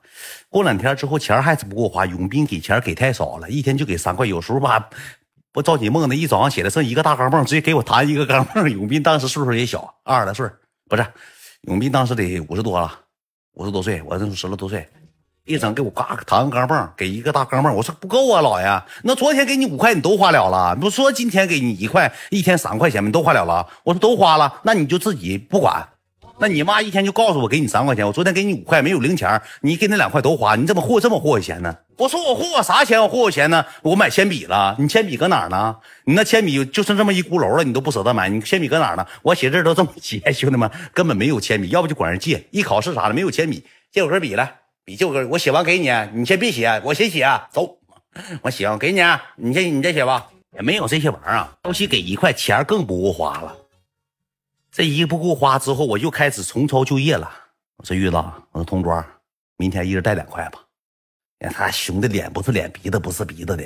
[0.49, 2.03] 过两天之后，钱还是不够花。
[2.03, 4.25] 永斌给钱给太少了，一天就给三块。
[4.25, 4.89] 有时候吧，
[5.51, 8.67] 不着急梦的，一早上起来剩一个大钢镚，直接给我弹一个钢镚。
[8.67, 10.47] 永斌当时岁数也小，二十来岁，
[10.87, 11.05] 不是，
[11.61, 12.91] 永斌当时得五十多了，
[13.53, 14.87] 五十多岁，我那十来多岁，
[15.45, 17.73] 一整给我嘎弹个钢镚，给一个大钢镚。
[17.73, 20.75] 我说不够啊，老爷，那昨天给你五块，你都花了了。
[20.75, 23.67] 不说今天给你一块，一天三块钱你都花了了。
[23.83, 25.87] 我说都花了，那你就自己不管。
[26.41, 31.75] 那你妈一天就告诉我给你三块钱，我昨天给你五块，没有零钱，你给那两块都花，你怎么货这么货我钱呢？
[31.97, 33.01] 我说我货我啥钱？
[33.01, 33.65] 我货我钱呢？
[33.81, 35.75] 我买铅笔了，你铅笔搁哪儿呢？
[36.05, 39.05] 你那铅笔就剩这么一轱辘了，你都不舍得买，你铅笔搁哪儿呢？
[39.21, 47.77] 我写字都这么写，兄弟们根本没有铅笔，要不就管人借，一考试啥的没有铅笔，借我根笔来，笔借我根，我写完给你，你先别写，我先写，走，
[48.41, 49.01] 我写完给你，
[49.35, 50.25] 你先你再写吧，
[50.55, 53.53] 也没有这些玩意儿，东西给一块钱更不够花了。
[54.71, 57.29] 这一不够花之后，我又开始重操旧业了。
[57.77, 59.03] 我说玉子，我说同桌，
[59.57, 60.59] 明天一人带两块吧。
[61.39, 63.63] 你看他熊的脸不是脸，鼻子不是鼻子的。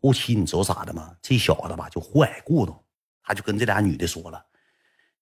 [0.00, 1.10] 后期你知道咋的吗？
[1.20, 2.80] 这小子吧就坏骨头，
[3.24, 4.40] 他就跟这俩女的说了：“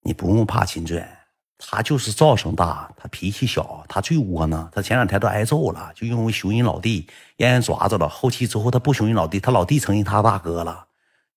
[0.02, 1.18] 你不用怕秦志远，
[1.56, 4.68] 他就是噪声大，他脾气小，他最窝囊。
[4.72, 7.08] 他前两天都挨揍了，就因为熊人老弟
[7.38, 8.06] 让人抓着了。
[8.08, 10.86] 后期之后他不熊人老弟，他老弟承认他大哥了。”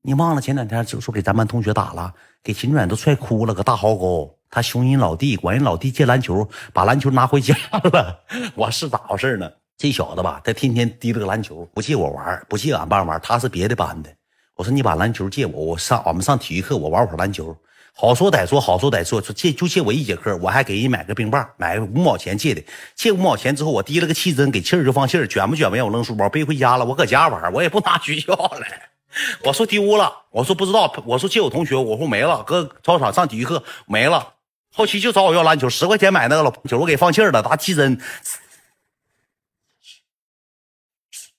[0.08, 4.34] 你忘了前两天就说给咱班同学打了，给秦远都踹哭了，个大壕沟。
[4.50, 8.18] 他熊人老弟管人老弟借篮球，把篮球拿回家了。
[8.56, 9.52] 我是咋回事呢？
[9.78, 14.10] 这小子吧，他天天提了个篮球，不借我玩，不借俺班玩，他是别的班的。
[14.56, 17.54] 我说你把篮球借我，我上俺们上体育课，我玩会儿篮球。
[17.94, 22.64] 好说歹说，好说歹说，说借就借我一节课，我还给人买个冰棒，买五毛钱借的。
[22.96, 26.86] 借五毛钱之后，我提了个气针，给气儿就放气儿，卷不卷没有，我扔书包背回家了。
[26.86, 28.66] 我搁家玩，我也不拿学校了。
[29.46, 34.34] 我说丢了，我说不知道，我说借我同学，我说没了，搁操场上体育课没了。
[34.74, 38.00] 后期就找我要篮球，十块钱买那个老球，我给放气儿了，打气针。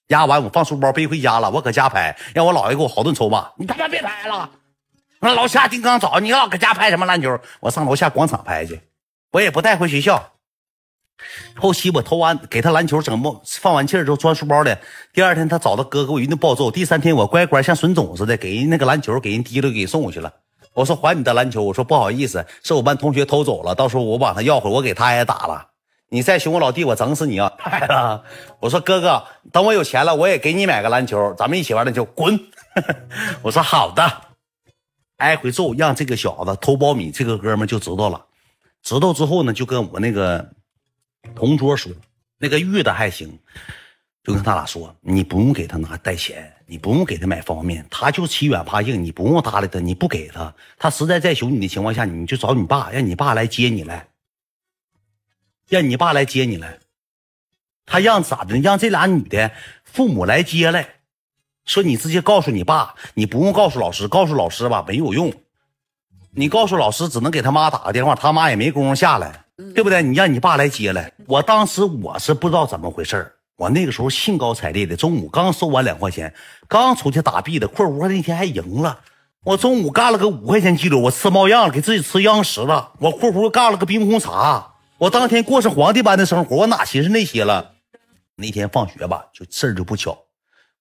[0.09, 3.53] 压完我放书包背回家了，我搁家拍，让我姥爷给我好顿抽骂。
[3.57, 4.51] 你他妈别拍了，
[5.21, 7.39] 那楼下丁刚找你老搁家拍什么篮球？
[7.61, 8.81] 我上楼下广场拍去，
[9.31, 10.33] 我也不带回学校。
[11.57, 14.79] 后期我投完给他篮球整不放完气儿之后装书包的，
[15.13, 16.71] 第二天他找他哥给我一顿暴揍。
[16.71, 20.33] 第三天我乖乖像孙总似的给人那个篮球给人提溜给送过去了。
[20.75, 25.67] 我说还你的篮球，我说不好意思，是我班同学偷走了，到时候我把他要回，我给他也打了。
[26.11, 27.53] 你再凶我老弟，我整死你啊！
[28.61, 32.03] 我说哥哥，等我有钱了，我也给你买个篮球，咱们一起玩篮球。
[32.05, 32.39] 滚！
[33.43, 34.11] 我说好的。
[35.19, 38.25] 挨回揍，让这个小子偷苞米，这个哥们就知道了。
[38.83, 40.49] 知道之后呢，就跟我那个
[41.35, 41.93] 同桌说，
[42.39, 43.39] 那个玉的还行，
[44.23, 54.09] 就跟他俩说，你不用给他拿带钱，你不用给他买方便面，他就欺软怕硬，你不用搭理他，你不给他，他实在再求你的情况下，你就找你爸，让你爸来接你来。
[55.69, 56.79] 让你爸来接你来，
[57.85, 58.57] 他让咋的？
[58.59, 59.53] 让这俩女的
[59.85, 60.95] 父母来接来，
[61.67, 65.31] 说你直接告诉你爸，你不用告诉老师，告诉老师吧没有用，
[66.31, 69.45] 你告诉老师只能给他妈打个电话，他妈也没工夫下来，
[69.75, 70.03] 对不对？
[70.03, 71.13] 你让你爸来接来。
[71.27, 76.33] 我当时我是不知道怎么回事我那个时候兴高采烈的，中午刚收完两块钱，
[76.69, 79.01] 刚出去打币的，括弧那天还赢了，
[79.43, 84.75] 我中午干了个五块钱记录，我吃冒样了，给自己吃央食了，我括弧干了个冰红茶。
[84.99, 87.73] 我当天过上皇帝般的生活，我哪寻思那些了？
[88.37, 90.17] 那天放学吧，就事儿就不巧。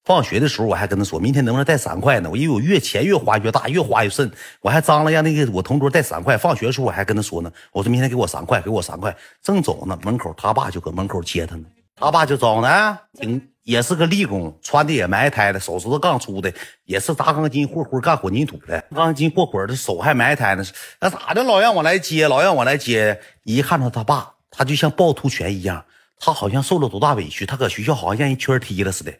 [0.08, 2.30] 放学的时候，我还跟他说，明天能不能带三块呢？
[2.30, 6.38] 我因为我越钱越花越大，越花越深，我还张罗让那个我同桌带三块。
[6.38, 9.14] 放学的时候，我还跟他说呢，我说明天给我三块，给我三块。
[9.44, 11.66] 正走呢，门口他爸就搁门口接他呢。
[11.98, 16.54] 他爸就招呢，挺也是个力工，穿的也埋汰的，手指头杠粗的，
[16.86, 20.64] 也是砸钢筋、霍霍干混凝土的，钢筋霍霍的手还埋汰呢。
[21.02, 21.44] 那咋的？
[21.44, 23.20] 老让我来接，老让我来接。
[23.44, 25.84] 一看到他爸，他就像趵突泉一样，
[26.18, 29.12] 他好像受了多大委屈，他搁学校好像让人圈踢了似的。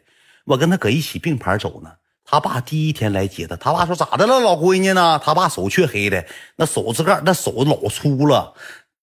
[0.48, 1.92] 我跟他搁一起并排走呢。
[2.24, 5.18] 他爸第一天来接他，他爸说咋的了，老闺女呢？
[5.24, 8.52] 他爸手却黑的，那手指盖那手老粗了，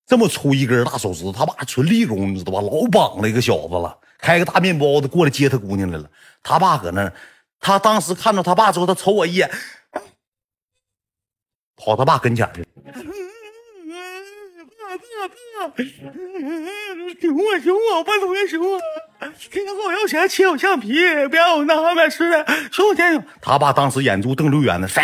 [0.06, 1.32] 这么粗一根大手指。
[1.32, 2.62] 他爸纯力工，你知道吧？
[2.62, 6.08] 老绑了一个小子了，开个大面包子过来接他姑娘来了。
[6.44, 7.12] 他爸搁那，
[7.60, 9.50] 他当时看到他爸之后，他瞅我一眼，
[11.76, 12.68] 跑他爸跟前去了。
[17.22, 18.80] 熊我熊我，班同学熊我，
[19.50, 20.94] 天天跟我要钱，切我橡皮，
[21.30, 25.02] 不让我拿买吃的，熊天他爸当时眼珠瞪溜圆的，谁？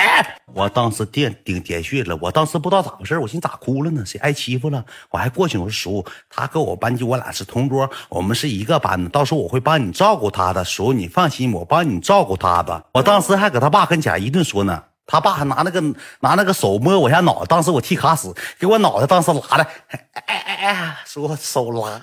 [0.54, 4.04] 我当时电顶电穴了，我当时不知道咋回事，我寻思咋哭了呢？
[4.06, 4.84] 谁挨欺负了？
[5.10, 12.86] 我还过去我说叔，他跟我班级我俩是同桌，我们是一个班的，到时候我会帮你照顾他的，叔你放心，我帮你照顾他的。
[12.94, 14.84] 我当时还搁他爸跟前一顿说呢。
[15.12, 15.82] 他爸还拿那个
[16.22, 22.00] 拿那个手摸我下脑袋，当时我替卡死，给我脑袋当时拉的，哎哎哎，说手拉，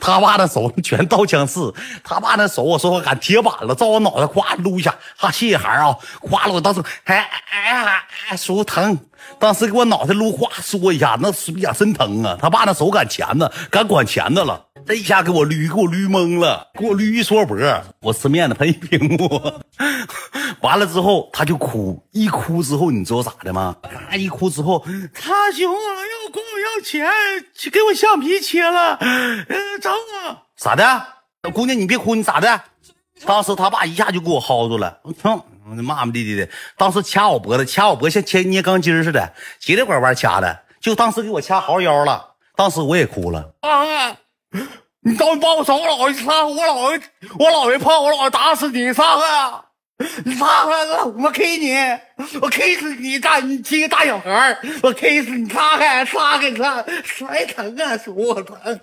[0.00, 8.98] 他爸的手全刀枪刺，他爸那手我说我敢铁板了，照我脑袋咵撸一下，哈谢谢孩啊，咵了我当时哎哎哎说疼，
[9.38, 14.65] 当时给我脑袋撸咵说一下，那是呀真疼啊，他爸那手赶钳子，敢管钳子了。
[14.86, 17.56] 这一下给我捋，给我捋懵了，给我捋一缩脖，
[18.00, 19.28] 我吃面子喷一屏幕，
[20.62, 23.74] 完了之后他就哭，一哭之后你知道咋的吗？
[24.08, 24.78] 他一哭之后，
[25.12, 25.88] 他兄啊
[26.24, 27.04] 要管我要钱，
[27.52, 29.44] 去给我橡皮切了，嗯，
[29.80, 31.06] 整我咋的？
[31.52, 32.62] 姑娘你别哭，你咋的？
[33.24, 43.52] 当时他爸一下就给我薅住了，我操，骂骂咧咧的，当时掐我脖子，掐我脖子像切捏钢筋似的，急里拐弯掐的，就当时给我掐好腰了，当时我也哭了。
[43.62, 44.16] 啊
[45.02, 47.00] 你找你帮我找我姥爷上，我姥爷
[47.38, 49.62] 我姥爷怕我姥爷打死你，上啊！
[50.24, 51.74] 你上开我，我 K 你，
[52.40, 57.96] 我 K 死你大你七个大小孩我 K 死你，撒开撒开撒，摔疼啊？
[57.96, 58.80] 手我疼，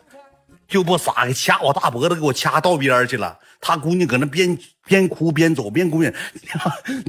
[0.68, 3.38] 就不撒开掐我大脖子，给我掐到边去了。
[3.60, 6.14] 他姑娘搁那边边哭边走边姑娘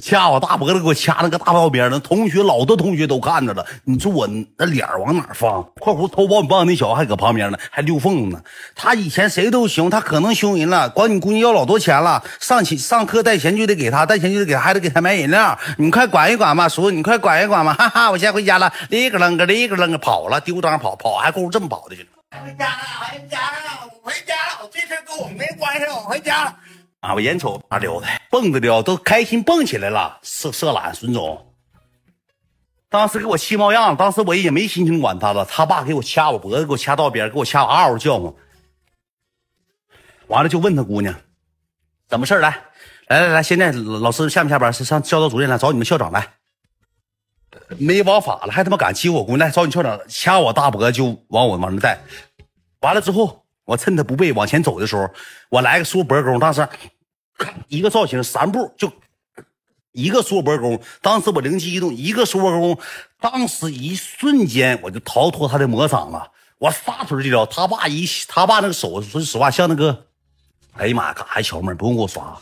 [0.01, 1.99] 掐我大脖子，给我掐了个大道边呢。
[2.01, 5.63] 同学老多同学都看着了，你说我那脸往哪放？
[5.81, 8.41] 括弧偷苞米棒那小子还搁旁边呢，还溜缝呢。
[8.75, 12.23] 他以前谁都凶，他可能凶人了，管你姑娘要老多钱了。
[12.41, 15.59] 上起上课带钱就得给他，带钱就得给他，还得给他买饮料。
[15.79, 17.75] 你快管一管吧，叔，你快管一管吧。
[17.75, 21.97] 哈哈，我先回家了，里个楞个里个楞个跑了，丢当跑跑还够这么跑的。
[22.31, 22.77] 回家了，
[23.11, 23.91] 回家了。
[24.03, 26.55] 我回家了，这事跟我没关系，我回家了。
[27.05, 30.19] 啊，我眼瞅啊溜的，蹦的了，都开心蹦起来了。
[30.23, 31.55] 色色懒孙总，
[32.89, 35.45] 当时给我气冒样，当时我也没心情管他了。
[35.45, 38.33] 他爸给我掐我脖子，给我掐到边，给我掐嗷嗷叫唤。
[40.29, 41.15] 完了就问他姑娘，
[42.09, 42.59] 怎么事来？
[43.09, 44.73] 来来来，现在老师下没下班？
[44.73, 46.27] 是上教导主任来找你们校长来。
[47.77, 49.41] 没王法了，还他妈敢欺负我姑娘？
[49.41, 52.01] 来找你校长，掐我大脖子就往我往那带。
[52.81, 55.07] 完了之后，我趁他不备往前走的时候，
[55.51, 56.67] 我来个缩脖功，当时
[57.69, 58.93] 一个造型三步就
[59.93, 60.81] 一个缩脖功。
[61.01, 62.79] 当时我灵机一动，一个缩脖功，
[63.21, 66.31] 当时一瞬间我就逃脱他的魔掌了。
[66.59, 70.07] 我撒腿就撩他爸一他爸那个手，说实话像那个。
[70.77, 72.37] 哎呀妈呀，干啥呀，乔妹不用给我刷，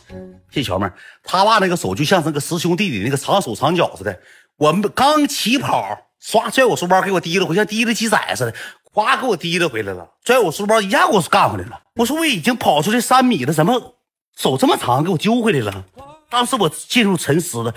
[0.49, 0.89] 谢谢乔妹
[1.21, 4.19] 他爸那个手就像那个师兄弟弟那个长手长脚似的。
[4.57, 8.55] 我们刚起跑，唰拽我书包给我提了回，像提了鸡仔似的，
[8.91, 10.09] 哗给我提了回来了。
[10.23, 11.81] 拽我书包一下给我干回来了。
[11.95, 13.97] 我说我已经跑出去三米了，怎么
[14.37, 15.85] 手这么长给我揪回来了？
[16.29, 17.73] 当时我进入沉思了，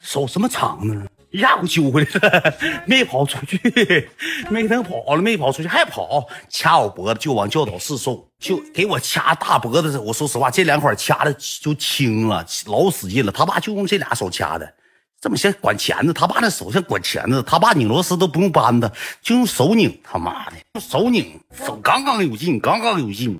[0.00, 1.06] 手什么长呢？
[1.30, 2.54] 一下给我揪回来了，
[2.86, 4.08] 没跑出去，
[4.48, 9.98] 没能跑了，没跑出去还跑，掐我脖子就往教导室送，就给我掐大脖子。
[9.98, 13.32] 我说实话，这两块掐的就轻了，老使劲了。
[13.32, 14.74] 他爸就用这俩手掐的，
[15.20, 16.12] 这么像管钳子。
[16.12, 20.00] 他爸那手像管钳子，他爸拧螺丝都不用扳的，就用手拧。
[20.04, 23.36] 他妈的，用手拧，手刚刚有劲，刚刚有劲，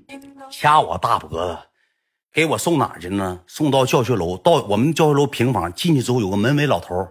[0.51, 1.57] 掐我大脖子，
[2.35, 3.39] 给我送哪去呢？
[3.47, 7.09] 送到教学楼，到我们教学楼平房进去之后，有个门卫老头。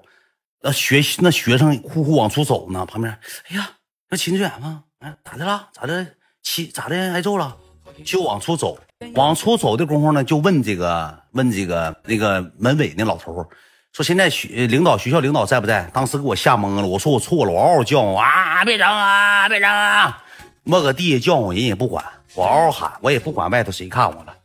[0.62, 3.18] 那学那学生呼呼往出走呢，旁边，
[3.50, 3.70] 哎呀，
[4.10, 4.84] 那秦志远吗？
[5.00, 5.70] 哎，咋的了？
[5.72, 6.06] 咋的？
[6.42, 7.14] 气咋的？
[7.14, 7.56] 挨揍了？
[8.04, 8.78] 就往出走，
[9.16, 13.46] 往出走的功夫呢，就问这个问这个那个门卫那老头
[13.94, 15.90] 说现在学领导学校领导在不在？
[15.94, 20.22] 当时给我吓懵了，我说我错了，我嗷嗷叫啊，别扔啊，别扔啊，
[20.64, 22.04] 摸个地下叫唤人也不管，
[22.36, 24.36] 我嗷嗷喊，我也不管外头谁看我了。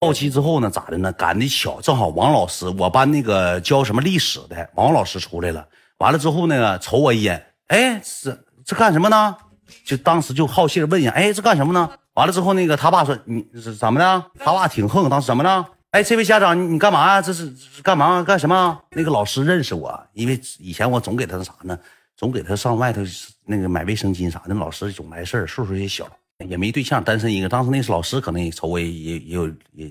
[0.00, 1.12] 到期之后呢，咋的呢？
[1.12, 5.66] 赶的巧，正好王老师，我班那个教什么历史的王老师出来了。
[5.98, 9.36] 完了之后呢，瞅我一眼，哎，这这干什么呢？
[9.84, 11.88] 就当时就好信问一下，哎，这干什么呢？
[12.14, 14.24] 完了之后，那个他爸说，你是怎么的？
[14.38, 15.66] 他爸挺横，当时怎么呢？
[15.92, 17.22] 哎，这位家长，你你干嘛呀？
[17.22, 17.50] 这是
[17.82, 18.78] 干嘛干什么？
[18.90, 21.78] 那个老师认识我，因为以前我总给他啥呢？
[22.16, 23.00] 总给他上外头
[23.46, 24.54] 那个买卫生巾啥的。
[24.54, 26.06] 老师总来事儿，岁数也小。
[26.38, 27.48] 也没对象，单身一个。
[27.48, 29.86] 当时那是老师，可能也瞅我也也也有也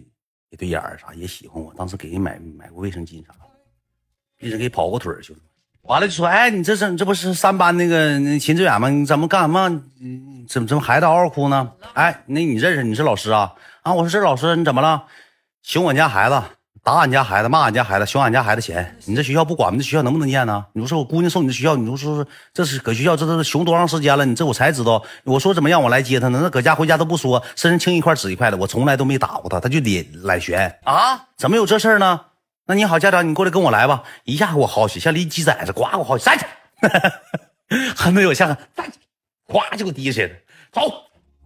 [0.50, 1.74] 也对眼儿啥，也喜欢我。
[1.74, 5.40] 当时给人买买过卫生巾啥的，一直给跑过腿去了。
[5.84, 8.90] 完了就说：“哎，你这是这不是三班那个秦志远吗？
[8.90, 9.70] 你怎么干什么？
[10.48, 11.74] 怎么怎么孩子嗷嗷哭呢？
[11.94, 13.54] 哎，那你认识你是老师啊？
[13.82, 15.06] 啊，我说是老师，你怎么了？
[15.62, 16.42] 熊我家孩子。”
[16.84, 19.78] 打俺家孩子，骂俺家孩子，熊俺家孩子钱，你这学校不管吗？
[19.78, 20.66] 这学校能不能念呢？
[20.74, 24.26] 你说我姑娘送你这学校，你说说这是搁学校这都是熊多长时间了？
[24.26, 25.02] 你这我才知道。
[25.24, 26.42] 我说怎么让我来接他呢？
[26.44, 31.28] 那搁家回家都不说，身上青一块紫一块的，我从来都没打过他，他就得来悬啊？
[31.38, 32.20] 怎么有这事儿呢？
[32.66, 36.46] 那你好，家长，你过来跟我来吧，一下给我薅起，像离鸡仔似的，呱给我薅起，站起，
[37.96, 39.00] 还没有下站起，
[39.48, 40.34] 呱就给我提起来了，
[40.74, 40.82] 走。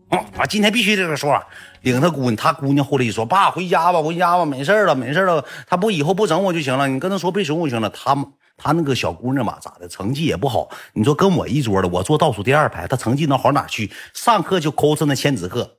[0.10, 1.38] 嗯，啊，今天必须这个说，
[1.82, 7.90] 领他姑娘，他姑娘后来一说，爸回家吧，回家吧，没事了，没事了，他不以后不整我就行了，你跟他说别整我就行了。
[7.90, 8.16] 他
[8.56, 13.92] 他那个小姑娘嘛，咋的，成绩也不好，你说跟我一桌的，我坐倒数第二排，他成绩能好哪去？
[14.14, 15.70] 上课就抠着那千纸鹤，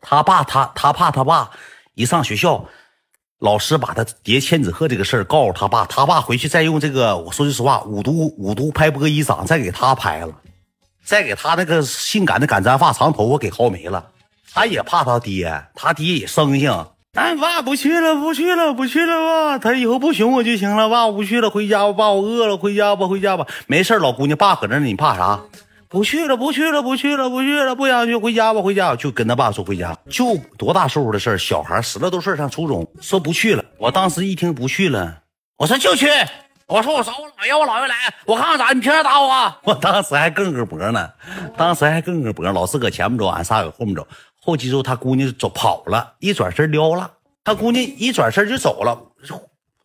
[0.00, 1.50] 他爸他他怕他爸
[1.94, 2.64] 一上学校，
[3.38, 10.34] 老师把他叠千纸鹤这个事儿告诉他爸，他爸回去再用这个，我说句实话，五毒五毒拍波一掌再给他拍了。
[11.04, 14.04] 再给他那个性感的干毡发、长头发给薅没了，
[14.52, 16.72] 他也怕他爹，他爹也生性。
[17.12, 25.40] 哎，爸不去了，不去了，不去了，爸，他以后不熊我就行了，爸，我不去了，回家吧，爸，我饿了，回家吧，回家吧，没事老姑娘，爸搁那呢，你怕啥？
[25.88, 33.64] 不去了，不去了，不去了，不去了，不想去，回家吧，回家，就跟他爸说回家，就多大岁数的事小孩十来多岁上初中，说不去了。
[33.78, 35.18] 我当时一听不去了，
[35.56, 36.08] 我说就去。
[36.66, 38.72] 我说我找我姥爷，我姥爷来，我看看咋？
[38.72, 39.54] 你凭啥打我？
[39.64, 41.10] 我当时还更个脖呢，
[41.56, 42.44] 当时还更个脖。
[42.50, 44.06] 老师搁前面走，俺仨搁后面走。
[44.40, 47.10] 后期之后，他姑娘走跑了，一转身撩了。
[47.44, 48.98] 他姑娘一转身就走了，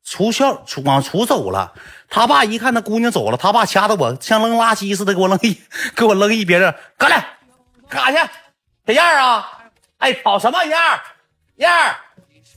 [0.05, 1.73] 出校出往出走了。
[2.09, 5.61] 他爸一看他姑娘走了，他爸掐着我像扔垃圾似的，给我扔一
[5.95, 6.75] 给我扔一边儿。
[6.97, 7.25] 过来，
[7.89, 8.31] 干啥去？
[8.87, 9.51] 小燕儿啊？
[9.97, 11.01] 哎，跑什么燕儿？
[11.57, 11.95] 燕儿？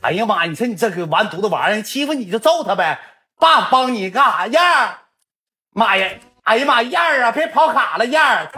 [0.00, 0.44] 哎呀妈！
[0.44, 2.98] 你说你这个完犊子玩意儿，欺负你就揍他呗。
[3.42, 5.00] 爸帮你干啥呀？
[5.72, 6.08] 妈呀！
[6.44, 8.48] 哎呀妈，燕儿啊，别跑卡了，燕儿，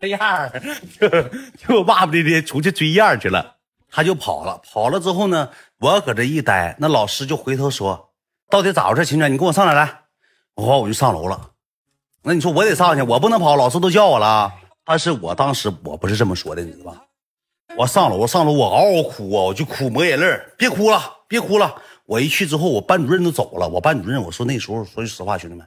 [0.00, 0.50] 燕儿，
[1.56, 3.54] 就我爸爸的出去追燕儿去了，
[3.88, 4.60] 他就跑了。
[4.64, 8.10] 跑了之后呢，我搁这一待，那老师就回头说
[8.50, 9.04] ：“到底咋回事？
[9.04, 10.00] 秦川，你跟我上来来。”
[10.54, 11.50] 我我就上楼了。
[12.22, 14.52] 那你说我得上去，我不能跑，老师都叫我了。
[14.84, 17.02] 但是我当时我不是这么说的，你知道吧？
[17.76, 21.74] 我上楼，我上楼，我嗷嗷哭啊，我就哭抹眼泪别哭了，别哭了。
[22.06, 23.68] 我一去之后，我班主任都走了。
[23.68, 25.66] 我班主任我说那时候说句实话，兄弟们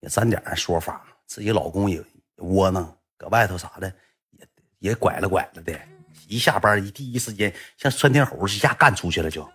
[0.00, 2.02] 也沾点说法，自己老公也
[2.38, 3.92] 窝囊，搁外头啥的
[4.30, 4.46] 也
[4.78, 5.72] 也拐了拐了的。
[6.28, 9.48] 一下班一第一时间像窜天猴，一下干出去了就。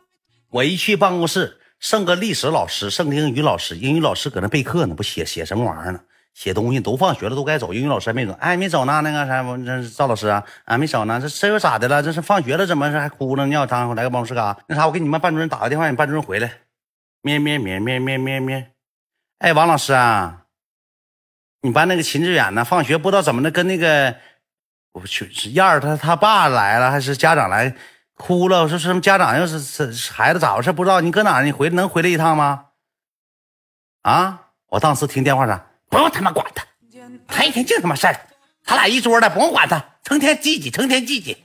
[0.50, 6.02] 我一去办公室，剩个历史老师，剩个英语老师，英语老师搁那备课呢，不写写什么玩意儿呢？
[6.36, 7.74] 写东西都放学了，都该走。
[7.74, 9.00] 英语老师还没走，哎，没走呢。
[9.00, 11.18] 那个啥，我这赵老师啊，啊，没走呢。
[11.20, 12.04] 这这又咋的了？
[12.04, 13.48] 这是放学了，怎么是还哭了？
[13.48, 14.58] 尿汤，来个办公室干啥？
[14.68, 16.52] 那啥，我给你们班主任打个电话，你班主任回来。
[17.22, 18.74] 咩咩咩咩咩咩咩。
[19.40, 20.44] 哎，王老师啊，
[21.62, 22.66] 你班那个秦志远呢？
[22.66, 24.14] 放学不知道怎么的，跟那个
[24.92, 27.74] 我去是燕儿他他爸来了，还是家长来
[28.16, 28.64] 哭了？
[28.64, 30.74] 我说什么家长要是是孩子咋回事？
[30.74, 31.42] 不知道你搁哪？
[31.42, 32.66] 你回能回来一趟吗？
[34.02, 34.42] 啊！
[34.68, 35.66] 我当时听电话上。
[35.90, 36.66] 不用他妈管他，
[37.28, 38.20] 他一天净他妈事儿，
[38.64, 41.38] 他俩一桌的，不用管他，成天唧唧，成天唧唧，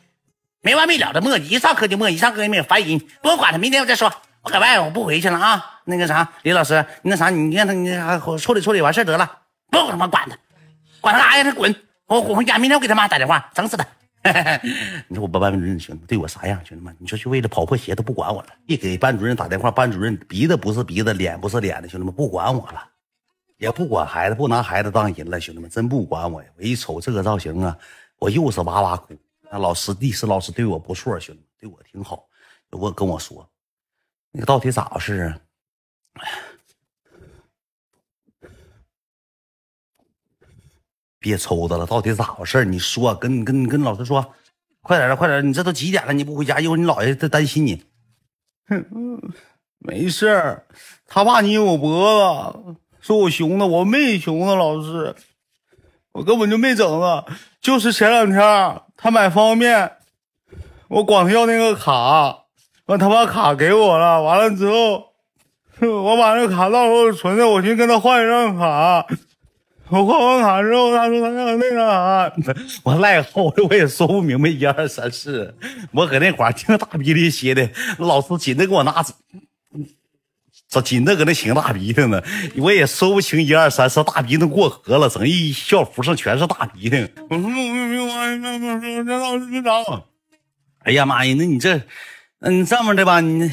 [0.62, 4.12] 没完没了的磨叽，一上课就磨叽，一上课就磨烦人，不用管他，明天我再说，
[4.42, 5.80] 我搁外我不回去了啊。
[5.84, 7.90] 那个啥，李老师，那啥，你让他你
[8.38, 9.38] 处理处理完事得了，
[9.70, 10.36] 不用他妈管他，
[11.00, 11.44] 管他干啥呀？
[11.44, 11.74] 他滚，
[12.06, 13.86] 我滚回家，明天我给他妈打电话，整死他。
[15.08, 16.60] 你说我班班主任兄弟对我啥样？
[16.64, 22.86] 兄弟们，你说就为了跑破鞋都不管我了，一给班主任打电话，班主任鼻子不是鼻子，脸不是脸的，兄弟们不管我了。
[23.60, 26.48] 也不管孩子，不拿孩子当人了，兄弟们真不管我呀！
[26.56, 27.76] 我一瞅这个造型啊，
[28.18, 29.14] 我又是哇哇哭。
[29.52, 32.26] 那老师、历史老师对我不错，兄弟们对我挺好。
[32.70, 33.46] 我跟我说，
[34.32, 35.38] 那个到底咋回事啊？
[41.18, 42.64] 别抽他了，到底咋回事？
[42.64, 44.34] 你说，跟跟跟老师说，
[44.80, 45.46] 快点的，快点！
[45.46, 46.14] 你这都几点了？
[46.14, 47.84] 你不回家，一会儿你姥爷他担心你。
[48.68, 49.20] 哼
[49.80, 50.64] 没事，
[51.06, 52.79] 他怕你我脖子。
[53.00, 55.14] 说我熊呢，我没熊呢，老师，
[56.12, 57.24] 我根本就没整呢，
[57.60, 59.92] 就是前两天他买方便面，
[60.88, 62.44] 我管他要那个卡，
[62.86, 65.12] 完他把卡给我了，完了之后，
[65.80, 69.06] 我把那个卡到时候存着，我去跟他换一张卡，
[69.88, 75.54] 我换完卡之后，他说他那那个啥，我赖后的 我也说不明白一二三四，
[75.92, 79.14] 我搁那块儿听大鼻涕歇的，老师紧着给我拿走。
[80.70, 82.22] 这紧着搁那擤大鼻涕呢，
[82.56, 86.96] 我也说不清一二三四，大鼻涕过河了，整一校服上全是大鼻涕。
[87.28, 90.06] 我说我没有啊，那那那老师没找。
[90.84, 91.82] 哎呀妈呀，那你这，
[92.38, 93.50] 嗯，这么的吧，你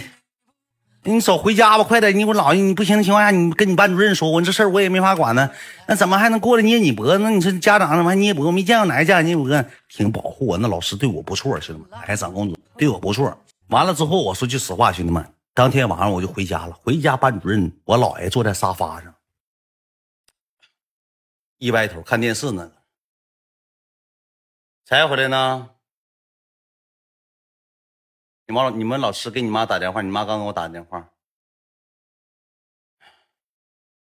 [1.05, 2.15] 你走回家吧，快点。
[2.15, 5.49] 你我姥爷，你不行的情况下，你跟你班主任说，我这事儿我也没法管呢。
[5.87, 7.17] 那怎么还能过来捏你脖子？
[7.17, 8.51] 那你说家长怎么还捏脖子？
[8.51, 10.57] 没见过哪个家长捏脖子，挺保护我。
[10.59, 13.35] 那老师对我不错，兄弟们，还长公主对我不错。
[13.69, 15.25] 完了之后，我说句实话，兄弟们。
[15.57, 16.73] 当天晚上我就回家了。
[16.83, 19.15] 回家，班主任我姥爷坐在沙发上，
[21.57, 22.71] 一歪头看电视呢。
[24.85, 25.71] 才回来呢？
[28.45, 31.09] 你妈、你们老师给你妈打电话，你妈刚给我打电话。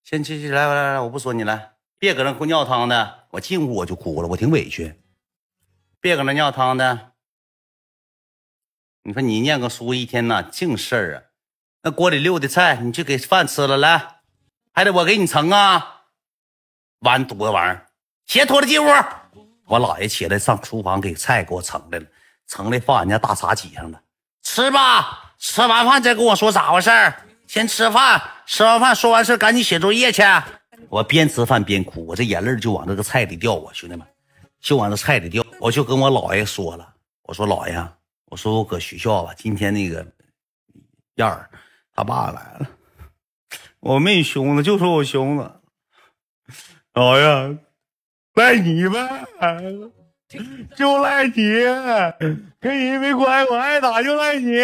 [0.03, 3.27] 先去去，来来来来，我不说你来，别搁那哭尿汤的。
[3.29, 4.99] 我进屋我就哭了，我挺委屈。
[5.99, 7.13] 别搁那尿汤的。
[9.07, 11.23] 你说你念个书一天呐，净事儿啊。
[11.81, 14.05] 那锅里溜的菜，你去给饭吃了来，
[14.73, 16.01] 还得我给你盛啊？
[16.99, 17.87] 完犊子玩意儿，
[18.25, 18.89] 鞋脱了进屋。
[19.65, 22.05] 我姥爷起来上厨房给菜给我盛来了，
[22.47, 24.01] 盛来放俺家大茶几上了。
[24.43, 26.91] 吃吧，吃完饭再跟我说咋回事
[27.47, 30.21] 先吃饭，吃完饭说完事赶紧写作业去。
[30.89, 34.05] 我边吃饭边哭，我这眼泪就往这个菜里掉啊，兄弟们，
[34.59, 35.45] 就往这菜里掉。
[35.61, 37.87] 我就跟我姥爷说了，我说姥爷，
[38.29, 40.05] 我说我搁学校吧，今天那个
[41.15, 41.49] 燕儿。
[41.99, 42.69] 他爸来了，
[43.79, 45.61] 我没凶他，就说我凶他。
[46.93, 47.57] 老爷，
[48.35, 49.25] 赖你呗，
[50.75, 51.33] 就赖你，
[52.59, 54.59] 跟人没关系，我挨打就赖你。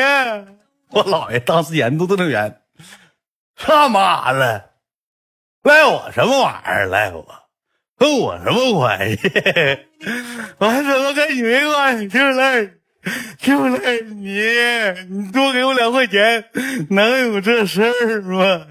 [0.91, 2.61] 我姥爷当时眼都瞪圆，
[3.55, 4.73] 他妈的，
[5.63, 6.85] 赖我什么玩意儿？
[6.85, 7.25] 赖我，
[7.97, 9.27] 跟我什么关系？
[10.59, 12.07] 我还怎么跟你没关系？
[12.07, 12.73] 就赖。
[13.37, 14.39] 就赖你，
[15.09, 16.45] 你多给我两块钱，
[16.89, 18.65] 能有这事儿吗？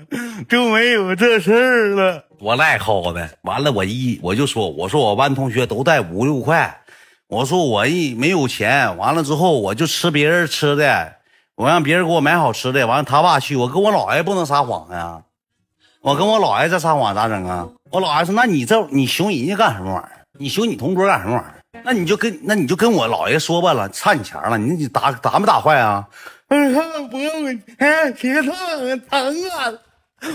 [0.48, 2.24] 就没有这事儿了。
[2.38, 6.80] 我赖好的，完了我一我就说，我说我班同学都带五六块，
[7.28, 11.16] 我说我一没有钱，完了之后我就吃别人吃的，
[11.54, 15.22] 我让别人给我买好吃的，完了他爸去，我跟我姥爷不能撒谎呀，
[16.00, 17.68] 我跟我姥爷这撒谎咋整啊？
[17.90, 20.24] 我姥爷说，那你这你熊人家干什么玩意儿？
[20.38, 21.61] 你熊你同桌干什么玩意儿？
[21.84, 26.06] 那你就跟那你就跟我姥爷说吧了，差你钱了，你你打打没打坏啊？
[26.46, 26.54] 不
[27.18, 28.52] 用，哎，别碰，
[29.08, 29.72] 疼啊！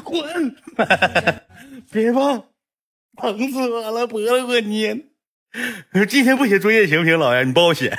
[0.04, 0.56] 滚！
[1.92, 2.44] 别碰，
[3.22, 4.98] 疼死我了，脖子给我捏。
[6.10, 7.44] 今天不写作业行不行，姥爷？
[7.44, 7.96] 你帮我写。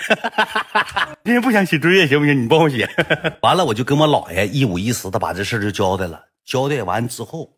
[1.25, 2.43] 今天不想写作业行不行？
[2.43, 2.91] 你帮我写。
[3.43, 6.25] 完了，我就跟我姥爷一五一十的把这事就交代了。
[6.45, 7.58] 交代完之后，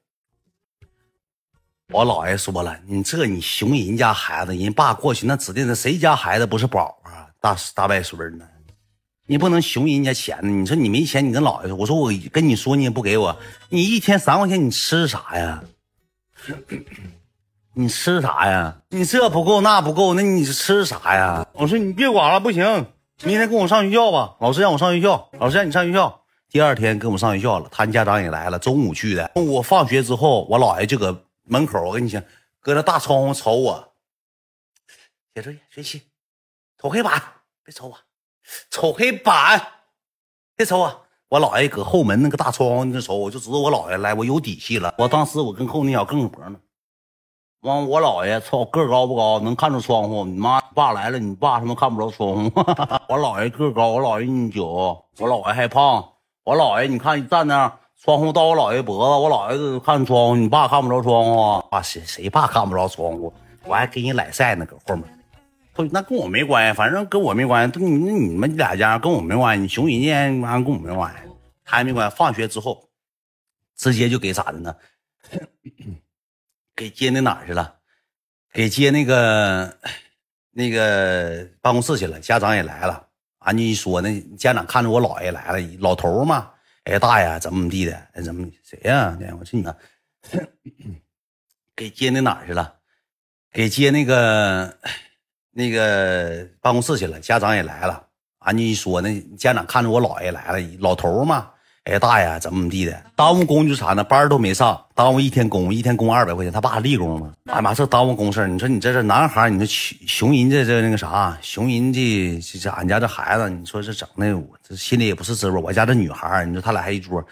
[1.92, 7.26] 我姥爷说了：“你这你熊人家孩子，人爸过去那指定是谁家孩子不是宝啊？
[7.40, 8.44] 大大外孙呢？
[9.26, 10.48] 你不能熊人家钱呢。
[10.48, 11.76] 你说你没钱，你跟姥爷说。
[11.76, 13.36] 我说我跟你说，你也不给我。
[13.70, 15.62] 你一天三块钱，你吃啥呀？”
[17.74, 18.76] 你吃啥呀？
[18.90, 21.46] 你这不够那不够，那你吃啥呀？
[21.54, 22.64] 我说你别管了，不行，
[23.24, 24.36] 明天跟我上学校吧。
[24.40, 26.20] 老师让我上学校，老师让你上学校。
[26.50, 29.30] 第二天跟我上学校了，他家长也来了，中午去的。
[29.34, 31.16] 中午放学之后，我姥爷就搁
[31.50, 32.22] 门口，我跟你讲，
[32.60, 33.92] 搁那大窗户瞅我，
[35.34, 36.02] 写作业学习，
[36.80, 37.20] 瞅黑板，
[37.64, 37.98] 别瞅我，
[38.70, 39.60] 瞅黑板，
[40.54, 41.06] 别瞅我。
[41.28, 44.94] 我姥爷搁后门那个大窗户那瞅，我就知道我姥爷来，我有底气了。
[44.96, 46.60] 我当时我跟后那小更脖呢。
[47.62, 49.40] 完，我姥爷操个高不高？
[49.40, 50.24] 能看着窗户。
[50.24, 52.60] 你妈爸来了，你爸他妈看不着窗户。
[53.08, 54.64] 我姥爷个高，我姥爷一米九，
[55.18, 56.12] 我姥爷还胖。
[56.44, 61.38] 我姥爷，你看你站那，窗户到我姥爷脖子，我姥爷看窗户，你爸看不着窗户。
[61.70, 63.30] 啊谁谁爸看不着窗户？
[63.64, 65.04] 我还给你揽晒呢，搁后面。
[65.74, 67.78] 不，那跟我没关系，反正跟我没关系。
[67.78, 71.30] 你你们俩家跟我没关系，你熊人家完跟我没关系，
[71.62, 72.16] 他也没关系。
[72.16, 72.88] 放学之后，
[73.76, 74.74] 直接就给咋的呢？
[76.74, 77.74] 给接那哪儿去了？
[78.50, 79.76] 给接那个
[80.52, 82.18] 那个办公室去了。
[82.18, 83.06] 家长也来了。
[83.40, 86.50] 俺就一说，那家长看着我姥爷来了，老头嘛。
[86.84, 87.94] 哎，大爷怎么怎么地的？
[88.12, 89.16] 哎，怎么谁呀？
[89.38, 89.76] 我说你呢？
[91.76, 92.74] 给接那哪儿去了？
[93.52, 94.78] 给接那个
[95.50, 97.20] 那个办公室去了。
[97.20, 98.06] 家长也来了。
[98.38, 101.52] 俺就一说，那家长看着我姥爷来了，老头嘛。
[101.84, 103.02] 哎，大爷，怎么怎么地的？
[103.16, 104.04] 耽误工就啥呢？
[104.04, 106.52] 班都没上，耽误一天工，一天工二百块钱。
[106.52, 107.32] 他爸立功吗？
[107.46, 115.58] 哎妈，这耽误公事你说你这是男孩你说熊熊人这这那个啥，熊人这这这俺家这孩子，你说这整的，我这心里也不是滋味。
[115.60, 117.24] 我家这女孩你说他俩还一桌，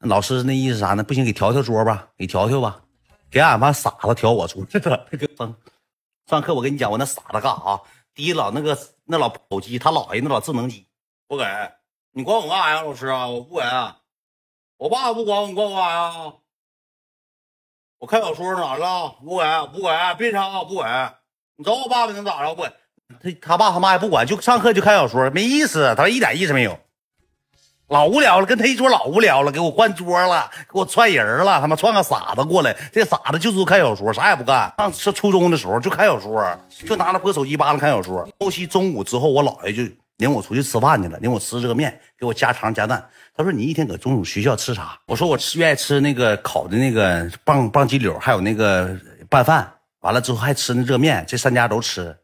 [0.00, 1.04] 老师那意思啥呢？
[1.04, 2.80] 不行，给调调桌吧，给调调吧，
[3.30, 4.66] 给俺班傻子调我桌。
[4.68, 5.54] 上
[6.28, 7.80] 上课我跟你讲，我那傻子干啥？
[8.14, 10.86] 第一老那个那老手机，他姥爷那老智能机，
[11.28, 11.44] 不给。
[12.14, 13.26] 你管我干啥呀，老师啊？
[13.26, 13.62] 我不给，
[14.76, 16.32] 我爸不管我，你管我干啥呀？
[17.98, 19.16] 我看小说咋了？
[19.24, 21.14] 不管，不管，别吵，不管。
[21.56, 22.50] 你找我爸爸能咋着？
[22.50, 22.72] 不管，
[23.22, 26.78] 他他爸他妈也不管，就上课就看小说，没意思，他一点意思没有，
[27.88, 34.70] 老无聊了，跟他一桌老无聊了，给我换桌了，给我串人了，他妈串个傻子过来，这傻子就知道看小说，啥也不干。
[34.76, 36.44] 上上初中的时候就看小说，
[36.86, 38.28] 就拿那破手机扒拉看小说。
[38.38, 39.90] 后期中午之后，我姥爷就。
[40.18, 43.08] 领我出去吃饭去了，领我吃热面，给我加肠加蛋。
[43.34, 48.96] 他说：“你一天搁中午学校吃啥？”我说：“我吃愿意吃那个烤的那个棒棒鸡柳，还有那个
[49.28, 49.72] 拌饭。
[50.00, 52.16] 完了之后还吃那热面，这三家都吃。”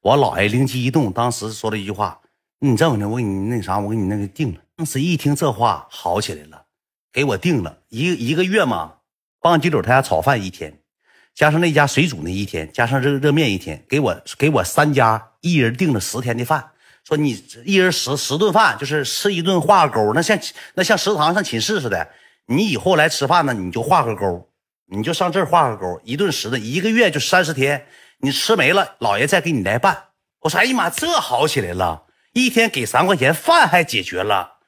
[0.00, 2.20] 我姥爷灵机一动，当时说了一句话
[2.60, 6.64] ：“你这么的，我给你那啥，我给你那个定了。”当时一听这话，好起来了，
[7.12, 8.94] 给我定了一一个月嘛。
[9.40, 10.78] 棒鸡柳他家炒饭一天，
[11.34, 16.71] 加上那家水煮那一天，加上热热面一天，给我给我三家一人订了十天的饭。
[17.06, 20.38] 说你一人十十顿饭，就是吃一顿画个勾，那像
[20.74, 22.08] 那像食堂上寝室似的。
[22.46, 24.48] 你以后来吃饭呢，你就画个勾，
[24.86, 27.86] 你就上这儿画个勾，一顿十顿，一个月就三十天，
[28.18, 30.04] 你吃没了，老爷再给你来办。
[30.40, 34.58] 我说，哎呀妈，这好起来了，一天给三块钱，饭还解决了，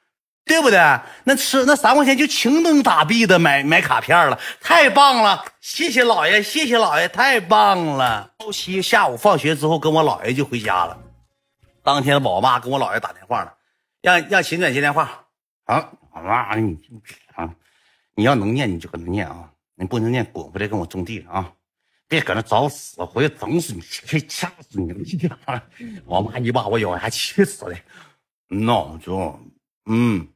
[0.45, 0.79] 对不对？
[1.25, 5.43] 那吃那三块钱就情灯打币的买买卡片了，太棒了！
[5.59, 8.31] 谢谢老爷，谢谢老爷，太棒了。
[8.39, 10.97] 后期下午放学之后，跟我姥爷就回家了。
[11.85, 13.55] 当天我妈跟我姥爷打电话了，
[14.01, 15.27] 让让秦远接电话
[15.65, 15.91] 啊！
[16.11, 16.75] 我妈你
[17.35, 17.55] 啊，
[18.15, 21.53] 你要能念你就搁那念啊，你不能念滚回来跟我种地啊！
[22.07, 23.81] 别搁那找死，回去整死你，
[24.21, 24.91] 掐死你
[25.27, 25.63] 了！
[26.05, 27.77] 我 妈一把我咬牙，气死的。
[28.47, 29.51] 闹钟
[29.85, 30.27] 嗯，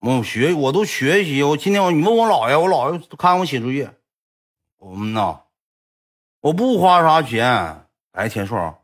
[0.00, 3.90] 我学我都学习，我今天我你问我姥爷，我姥爷看我写作业。
[4.84, 5.40] 嗯呐，
[6.40, 7.86] 我不花啥钱。
[8.12, 8.81] 哎，天硕。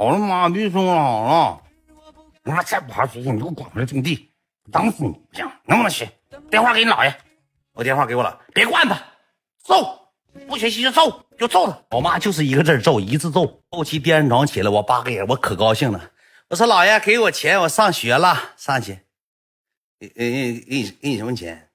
[0.00, 1.62] 好了，妈别说了，好了，
[2.44, 4.32] 妈再不好好学习，你给我滚回来种地，
[4.72, 5.10] 整死你！
[5.10, 6.10] 不行，能不能学？
[6.50, 7.14] 电话给你姥爷，
[7.74, 8.98] 我电话给我了，别惯他，
[9.62, 10.10] 揍，
[10.48, 11.78] 不学习就揍，就揍他。
[11.90, 13.62] 我妈就是一个字揍，一字揍。
[13.68, 16.10] 后期第二天早上起来，我爸给我可高兴了，
[16.48, 19.00] 我说姥爷给我钱，我上学了，上去。
[19.98, 21.68] 给给给给你给你什么钱？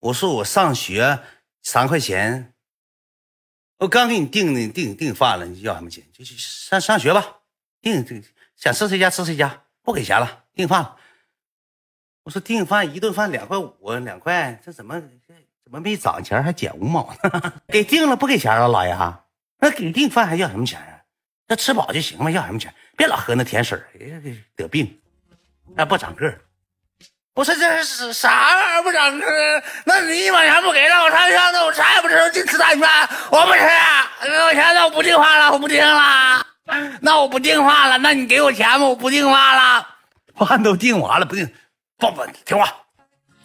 [0.00, 1.20] 我说我上学
[1.62, 2.51] 三块钱。
[3.82, 6.04] 我刚给你订的订订饭了，你要什么钱？
[6.16, 7.38] 就去上上学吧。
[7.80, 8.14] 订这
[8.54, 10.44] 想吃谁家吃谁家，不给钱了。
[10.54, 10.96] 订饭了。
[12.22, 15.00] 我说订饭一顿饭两块五，两块，这怎么
[15.64, 17.52] 怎么没涨钱还减五毛呢？
[17.66, 18.96] 给订了不给钱了，老爷。
[19.58, 21.02] 那给订饭还要什么钱啊？
[21.48, 22.72] 那吃饱就行了，要什么钱？
[22.96, 23.82] 别老喝那甜水
[24.54, 24.96] 得病，
[25.76, 26.32] 还不长个
[27.34, 29.26] 不是这是啥玩意儿不长个
[29.86, 30.86] 那你一毛钱不给，
[33.32, 33.60] 我不吃，
[34.28, 36.44] 给我现在我不听话了，我不听了。
[37.00, 39.86] 那我不听话了，那你给我钱吧，我不听话了。
[40.36, 41.50] 饭都订完了，不订，
[41.98, 42.70] 不不听话，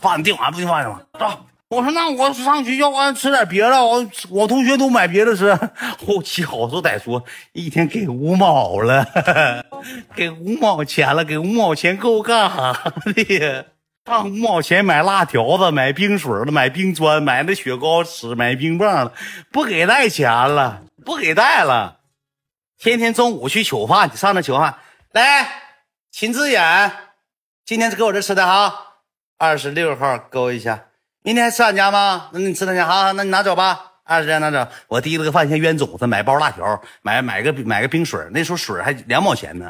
[0.01, 0.99] 饭订完不听话是吗？
[1.17, 1.45] 走。
[1.69, 5.57] 我说那我上学校我吃点别的，我我同学都买别的吃。
[6.05, 7.23] 后期好说歹说，
[7.53, 9.05] 一天给五毛了，
[10.13, 12.73] 给五毛钱了，给五毛钱够干啥
[13.05, 13.65] 的？
[14.08, 19.12] 上五毛钱买辣条子，买冰水了，买冰砖，买那雪糕吃，买冰棒了，
[19.51, 21.99] 不给带钱了，不给带了。
[22.78, 24.76] 天天中午去取饭，上那取饭
[25.12, 25.45] 来。
[26.10, 26.89] 秦志远，
[27.66, 28.74] 今天是搁我这吃的哈，
[29.38, 30.86] 二十六号勾一下。
[31.22, 32.30] 明天吃俺家吗？
[32.32, 33.91] 那你吃他家，好，那你拿走吧。
[34.05, 34.66] 二十拿走。
[34.88, 38.26] 我提了个饭先冤种子，买包辣条，买买个买个冰水。
[38.32, 39.70] 那时候水还两毛钱呢，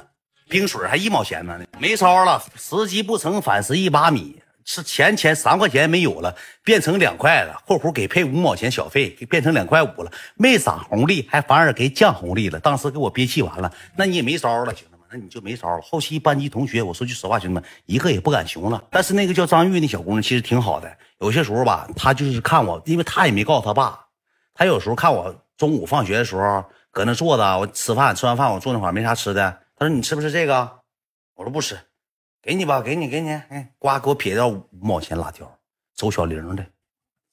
[0.50, 1.60] 冰水还一毛钱呢。
[1.80, 4.42] 没招了，时机不成反蚀一把米。
[4.70, 7.58] 是钱钱三块钱没有了，变成两块了。
[7.66, 10.12] 括弧给配五毛钱小费，给变成两块五了。
[10.36, 12.60] 没涨红利，还反而给降红利了。
[12.60, 15.82] 当时给我憋气完了，那你也没招了，兄弟们，那你就没招了。
[15.82, 18.84] 后期班级同学，我说句实话，兄弟们一个也不敢熊了。
[18.92, 20.98] 但是那个叫张玉那小姑娘其实挺好的。
[21.22, 23.98] 有些时候吧，她就是看我，因为她也没告诉她爸。
[24.54, 29.58] 她有时候看我中午放学的时候搁那坐着，我吃饭，吃完饭我坐那块没啥吃的。
[29.78, 30.80] 他说：“你吃不吃这个？”
[31.36, 31.80] 我说：“不吃。”
[32.42, 35.52] 给你吧，给你，给你，哎，呱，给我撇掉五毛钱辣条，
[35.96, 36.66] 周小玲的，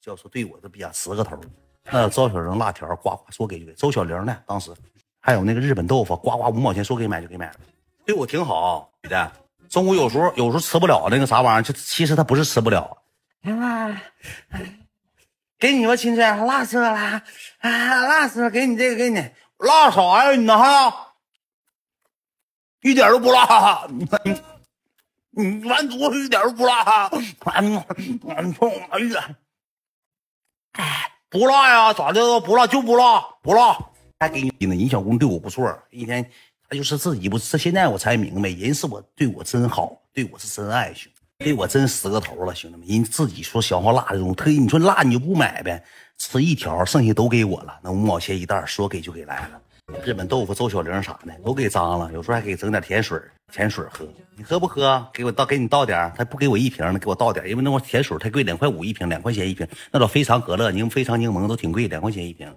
[0.01, 1.39] 教授对我这比较十个头。
[1.85, 3.73] 那赵小玲辣条，呱呱说给就给。
[3.75, 4.73] 周小玲的，当时
[5.21, 7.61] 还有那个日本豆腐，呱呱五毛钱说给买就给买了，
[8.05, 8.91] 对我挺好。
[9.03, 9.33] 女的，
[9.69, 12.99] 中午有时候有时候吃不了那个啥玩意儿，就其实他不是吃不了。
[13.43, 14.03] 啊，
[15.59, 17.23] 给你吧，亲亲，辣死了，啊，
[17.61, 19.25] 辣死了，给你这个，给你
[19.59, 20.33] 辣啥呀？
[20.33, 20.59] 你呢？
[20.59, 21.14] 哈，
[22.85, 23.89] 一点都不辣，
[25.31, 27.09] 你完犊子一点都不辣，
[27.57, 27.83] 嗯
[28.29, 28.55] 嗯，
[28.91, 29.37] 哎呀，
[31.31, 31.95] 不辣呀？
[31.95, 32.39] 咋的？
[32.41, 33.77] 不辣就不辣，不辣。
[34.21, 36.31] 还给你呢，人小工对我不错，一天
[36.69, 41.21] 他就是自己不，这现在我才明白，人是我对我真好，对我是真爱，兄弟。
[41.39, 45.83] 对我真十个头了，兄弟们，人自己说消化辣的东西，特意你说辣你就不买呗，
[46.19, 49.61] 吃一条，剩下都给我了，那五毛钱一袋，说给就给来了。
[50.05, 53.21] 日本豆腐、周小玲啥的都给脏了，有时候还给整点甜水，
[53.53, 54.07] 甜水喝，
[54.37, 55.07] 你喝不喝？
[55.13, 62.51] 给我倒，给你倒点，他不给我一瓶呢，给我倒点，因为那会甜水太贵，两块五一瓶，两块钱一瓶，那老非常可乐、柠非常柠檬都挺贵，两块钱一瓶。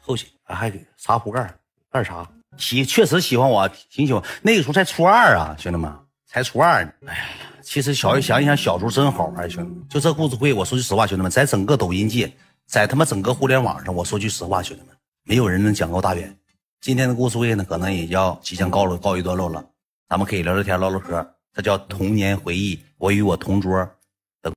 [0.00, 1.54] 后期还给茶壶盖
[1.90, 4.22] 盖茶，喜确实喜欢我，挺喜欢。
[4.42, 5.92] 那个时候才初二啊，兄弟们，
[6.26, 6.92] 才初二呢。
[7.06, 7.24] 哎呀。
[7.62, 9.88] 其实小想一想，小时候真好玩，兄弟们。
[9.88, 12.30] 就这故事会，我说句实话，兄弟们，在整个抖音界，
[12.66, 14.93] 在他妈整个互联网上，我说句实话，兄弟们，
[15.26, 16.36] 没有人能讲够大远。
[16.82, 19.64] 今天的故事会呢，可能也要即将告了告一段落了。
[20.06, 22.78] 咱们可以聊聊天，唠唠嗑，这叫童年回忆。
[22.98, 23.90] 我与我同桌